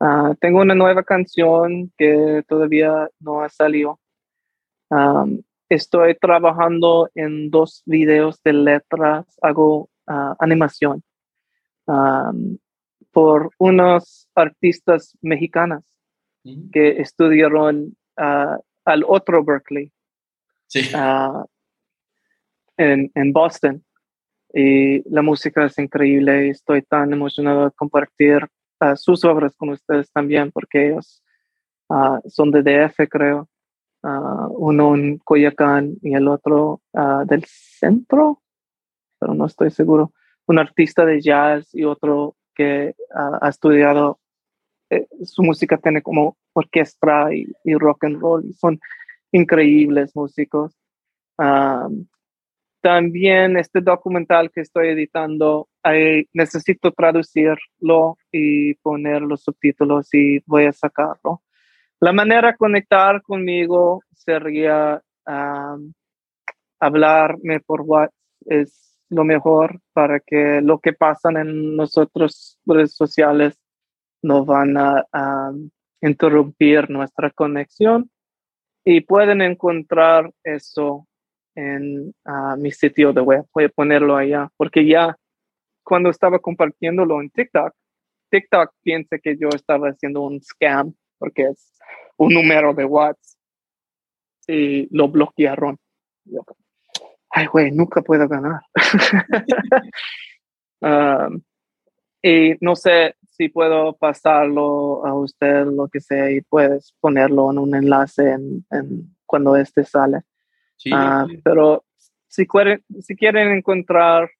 [0.00, 4.00] Ah, tengo una nueva canción que todavía no ha salido.
[5.68, 11.02] estoy trabajando en dos videos de letras, hago ah, animación
[13.14, 15.84] por unos artistas mexicanas
[16.72, 19.90] que estudiaron uh, al otro Berkeley
[22.76, 23.84] en, en, Boston.
[24.54, 28.46] Y la música es increíble estoy tan emocionado de compartir
[28.80, 31.22] uh, sus obras con ustedes también porque ellos
[32.26, 33.48] son de DF, creo.
[34.02, 36.80] uno en Coyacán y el otro
[37.26, 38.42] del centro,
[39.20, 40.12] pero no estoy seguro.
[40.46, 44.18] Un artista de jazz y otro que ha estudiado
[44.94, 48.78] eh, su música tiene como orquesta y, rock and roll, y son
[49.32, 50.76] increíbles músicos.
[52.84, 55.70] También este documental que estoy editando,
[56.34, 61.40] necesito traducirlo y poner los subtítulos y voy a sacarlo.
[61.98, 65.00] La manera de conectar conmigo sería
[66.78, 68.12] hablarme por WhatsApp,
[68.44, 73.58] es lo mejor para que lo que pasa en nosotros redes sociales
[74.20, 75.52] no van a,
[76.02, 78.10] interrumpir nuestra conexión
[78.84, 81.06] y pueden encontrar eso
[81.54, 82.14] en
[82.58, 83.44] mi sitio de web.
[83.52, 85.16] Voy a ponerlo allá porque ya
[85.82, 87.72] cuando estaba compartiéndolo en TikTok,
[88.30, 91.72] TikTok piensa que yo estaba haciendo un scam porque es
[92.16, 93.38] un número de WhatsApp
[94.46, 95.78] y lo bloquearon.
[97.30, 98.60] Ay, güey, nunca puedo ganar.
[100.80, 101.42] Um,
[102.22, 107.58] y no sé si puedo pasarlo a usted, lo que sea, y puedes ponerlo en
[107.58, 110.22] un enlace en, cuando este sale.
[110.92, 111.84] Ah, pero
[112.28, 114.30] si quieren, si quieren encontrar,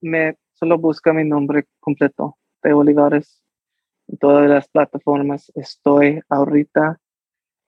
[0.00, 3.42] me, solo busca mi nombre completo, de Olivares.
[4.08, 6.98] En todas las plataformas estoy ahorita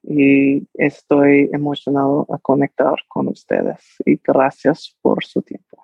[0.03, 3.79] y estoy emocionado a conectar con ustedes.
[4.05, 5.83] Y gracias por su tiempo.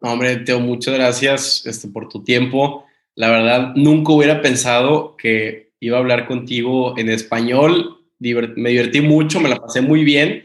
[0.00, 2.84] Hombre, Teo, muchas gracias este, por tu tiempo.
[3.14, 8.04] La verdad, nunca hubiera pensado que iba a hablar contigo en español.
[8.18, 10.42] me divertí mucho, me la pasé muy bien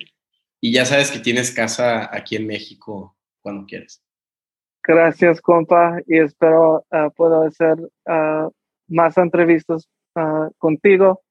[0.61, 4.01] y ya sabes que tienes casa aquí en México cuando quieras.
[4.83, 7.77] Gracias, compa, y espero uh, puedo hacer
[8.07, 8.47] ah,
[8.87, 11.21] más entrevistas ah, contigo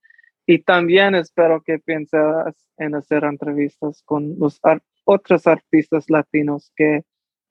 [0.45, 2.19] y también espero que pienses
[2.77, 4.59] en hacer entrevistas con los
[5.05, 7.03] otros artistas latinos que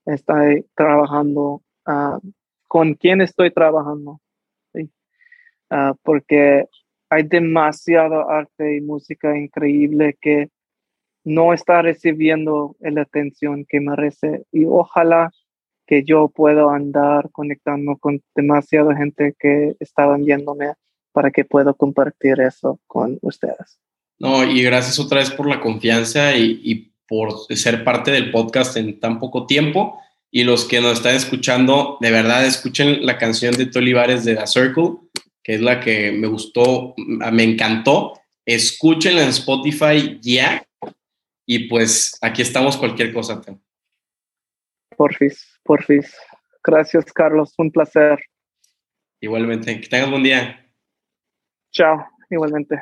[0.05, 1.62] están trabajando
[2.69, 4.20] con quién estoy trabajando.
[5.70, 6.66] Ah, porque
[7.09, 10.51] hay demasiado arte y música increíble que
[11.24, 15.30] no está recibiendo la atención que merece y ojalá
[15.86, 20.72] que yo pueda andar conectando con demasiada gente que estaban viéndome
[21.12, 23.80] para que pueda compartir eso con ustedes.
[24.18, 28.76] No, y gracias otra vez por la confianza y, y por ser parte del podcast
[28.76, 29.98] en tan poco tiempo.
[30.30, 34.47] Y los que nos están escuchando, de verdad, escuchen la canción de Tolivares de The
[34.47, 34.92] Circle,
[35.42, 38.12] que es la que me gustó, me encantó.
[38.47, 40.62] Escúchenla en Spotify ya.
[41.52, 43.43] Y pues aquí estamos cualquier cosa.
[44.97, 46.16] Porfis, porfis.
[46.62, 47.52] Gracias, Carlos.
[47.59, 48.20] Un placer.
[49.20, 49.81] Igualmente.
[49.81, 50.64] Que tengas buen día.
[51.72, 52.06] Chao.
[52.31, 52.81] Igualmente.